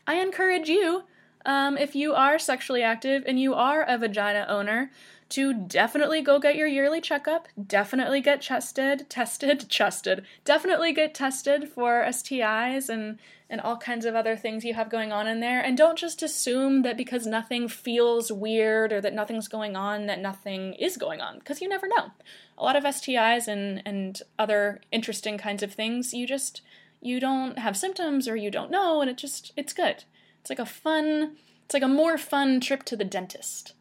I 0.06 0.16
encourage 0.16 0.68
you, 0.68 1.04
um, 1.46 1.78
if 1.78 1.94
you 1.94 2.14
are 2.14 2.38
sexually 2.38 2.82
active 2.82 3.22
and 3.26 3.40
you 3.40 3.54
are 3.54 3.82
a 3.82 3.96
vagina 3.96 4.44
owner, 4.48 4.90
to 5.30 5.52
definitely 5.52 6.22
go 6.22 6.38
get 6.38 6.56
your 6.56 6.66
yearly 6.66 7.00
checkup. 7.00 7.48
Definitely 7.66 8.20
get 8.20 8.40
chested, 8.40 9.10
tested, 9.10 9.66
tested. 9.70 10.24
Definitely 10.44 10.92
get 10.92 11.14
tested 11.14 11.68
for 11.68 12.02
STIs 12.04 12.88
and 12.88 13.18
and 13.50 13.62
all 13.62 13.78
kinds 13.78 14.04
of 14.04 14.14
other 14.14 14.36
things 14.36 14.62
you 14.62 14.74
have 14.74 14.90
going 14.90 15.10
on 15.10 15.26
in 15.26 15.40
there. 15.40 15.60
And 15.60 15.76
don't 15.76 15.96
just 15.96 16.22
assume 16.22 16.82
that 16.82 16.98
because 16.98 17.26
nothing 17.26 17.66
feels 17.66 18.30
weird 18.30 18.92
or 18.92 19.00
that 19.00 19.14
nothing's 19.14 19.48
going 19.48 19.74
on, 19.74 20.04
that 20.04 20.20
nothing 20.20 20.74
is 20.74 20.98
going 20.98 21.22
on, 21.22 21.38
because 21.38 21.62
you 21.62 21.68
never 21.68 21.88
know. 21.88 22.10
A 22.58 22.62
lot 22.62 22.76
of 22.76 22.84
STIs 22.84 23.48
and 23.48 23.82
and 23.84 24.20
other 24.38 24.80
interesting 24.92 25.38
kinds 25.38 25.62
of 25.62 25.72
things, 25.72 26.12
you 26.12 26.26
just 26.26 26.62
you 27.00 27.20
don't 27.20 27.58
have 27.58 27.76
symptoms 27.76 28.28
or 28.28 28.36
you 28.36 28.50
don't 28.50 28.70
know, 28.70 29.00
and 29.00 29.10
it 29.10 29.16
just 29.16 29.52
it's 29.56 29.72
good. 29.72 30.04
It's 30.40 30.50
like 30.50 30.58
a 30.58 30.66
fun, 30.66 31.36
it's 31.64 31.74
like 31.74 31.82
a 31.82 31.88
more 31.88 32.16
fun 32.16 32.60
trip 32.60 32.82
to 32.84 32.96
the 32.96 33.04
dentist. 33.04 33.74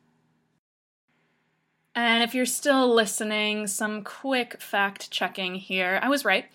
And 1.98 2.22
if 2.22 2.36
you're 2.36 2.46
still 2.46 2.94
listening, 2.94 3.66
some 3.66 4.04
quick 4.04 4.62
fact 4.62 5.10
checking 5.10 5.56
here. 5.56 6.00
I 6.00 6.10
was 6.10 6.24
right. 6.24 6.46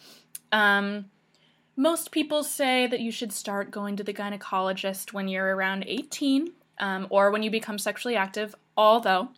Um, 0.53 1.07
most 1.75 2.13
people 2.13 2.45
say 2.45 2.87
that 2.87 3.01
you 3.01 3.11
should 3.11 3.33
start 3.33 3.73
going 3.73 3.97
to 3.97 4.05
the 4.05 4.15
gynecologist 4.15 5.13
when 5.13 5.27
you're 5.27 5.57
around 5.57 5.83
18 5.89 6.53
um, 6.79 7.09
or 7.11 7.33
when 7.33 7.43
you 7.43 7.51
become 7.51 7.77
sexually 7.77 8.15
active, 8.15 8.55
although 8.77 9.31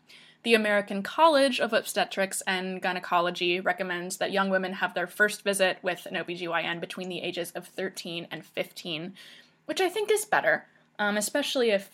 the 0.42 0.52
American 0.52 1.02
College 1.02 1.58
of 1.58 1.72
Obstetrics 1.72 2.42
and 2.46 2.82
Gynecology 2.82 3.58
recommends 3.58 4.18
that 4.18 4.30
young 4.30 4.50
women 4.50 4.74
have 4.74 4.92
their 4.92 5.06
first 5.06 5.40
visit 5.40 5.78
with 5.80 6.04
an 6.04 6.16
OBGYN 6.16 6.80
between 6.80 7.08
the 7.08 7.22
ages 7.22 7.50
of 7.52 7.66
13 7.66 8.28
and 8.30 8.44
15, 8.44 9.14
which 9.64 9.80
I 9.80 9.88
think 9.88 10.10
is 10.10 10.26
better, 10.26 10.66
um, 10.98 11.16
especially 11.16 11.70
if 11.70 11.93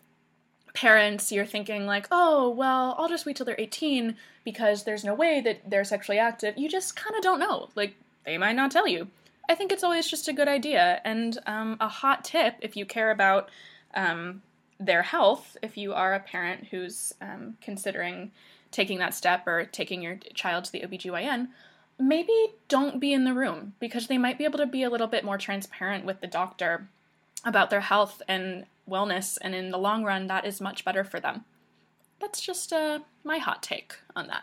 parents, 0.74 1.33
you're 1.33 1.46
thinking 1.46 1.87
like, 1.87 2.06
oh, 2.11 2.50
well, 2.50 2.94
I'll 2.98 3.09
just 3.09 3.26
wait 3.26 3.37
till 3.37 3.46
they're 3.46 3.54
18 3.59 4.16
because 4.44 4.85
there's 4.85 5.04
no 5.04 5.14
way 5.14 5.40
that 5.40 5.68
they're 5.68 5.85
sexually 5.85 6.18
active. 6.18 6.56
You 6.56 6.68
just 6.68 6.96
kind 6.96 7.16
of 7.16 7.22
don't 7.22 7.40
know. 7.40 7.68
Like, 7.74 7.94
they 8.24 8.38
might 8.38 8.56
not 8.56 8.70
tell 8.70 8.87
you. 8.87 9.09
I 9.48 9.54
think 9.54 9.72
it's 9.72 9.83
always 9.83 10.09
just 10.09 10.28
a 10.28 10.33
good 10.33 10.48
idea. 10.48 11.00
And 11.04 11.38
um, 11.46 11.76
a 11.80 11.88
hot 11.88 12.24
tip 12.24 12.54
if 12.61 12.76
you 12.76 12.87
care 12.87 13.11
about 13.11 13.48
um, 13.94 14.42
their 14.78 15.02
health, 15.02 15.56
if 15.62 15.76
you 15.76 15.92
are 15.92 16.14
a 16.14 16.20
parent 16.20 16.68
who's 16.70 17.12
um, 17.20 17.56
considering 17.61 18.30
taking 18.70 18.98
that 18.98 19.14
step 19.14 19.46
or 19.46 19.64
taking 19.64 20.02
your 20.02 20.16
child 20.35 20.64
to 20.64 20.72
the 20.72 20.83
OBGYN, 20.83 21.48
maybe 21.98 22.52
don't 22.68 23.00
be 23.00 23.12
in 23.12 23.24
the 23.24 23.35
room 23.35 23.74
because 23.80 24.06
they 24.06 24.18
might 24.18 24.38
be 24.38 24.44
able 24.44 24.59
to 24.59 24.66
be 24.66 24.83
a 24.83 24.90
little 24.90 25.06
bit 25.06 25.24
more 25.24 25.37
transparent 25.37 26.04
with 26.04 26.20
the 26.20 26.26
doctor 26.26 26.87
about 27.44 27.70
their 27.70 27.80
health 27.80 28.22
and 28.28 28.64
wellness, 28.90 29.38
and 29.40 29.55
in 29.55 29.70
the 29.70 29.79
long 29.79 30.05
run, 30.05 30.26
that 30.26 30.44
is 30.44 30.61
much 30.61 30.85
better 30.85 31.05
for 31.05 31.20
them. 31.20 31.44
That's 32.20 32.40
just 32.40 32.72
uh, 32.72 33.00
my 33.24 33.38
hot 33.38 33.62
take 33.62 33.94
on 34.14 34.26
that. 34.26 34.42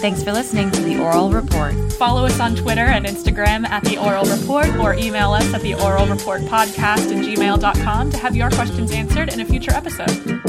Thanks 0.00 0.22
for 0.22 0.32
listening 0.32 0.70
to 0.70 0.80
The 0.80 0.98
Oral 0.98 1.30
Report. 1.30 1.74
Follow 1.92 2.24
us 2.24 2.40
on 2.40 2.56
Twitter 2.56 2.86
and 2.86 3.04
Instagram 3.04 3.68
at 3.68 3.84
The 3.84 3.98
Oral 3.98 4.24
Report 4.24 4.74
or 4.76 4.94
email 4.94 5.32
us 5.32 5.52
at 5.52 5.60
The 5.60 5.74
Oral 5.74 6.06
Report 6.06 6.40
Podcast 6.42 7.14
at 7.14 7.22
gmail.com 7.22 8.10
to 8.10 8.16
have 8.16 8.34
your 8.34 8.48
questions 8.48 8.92
answered 8.92 9.30
in 9.30 9.40
a 9.40 9.44
future 9.44 9.72
episode. 9.72 10.39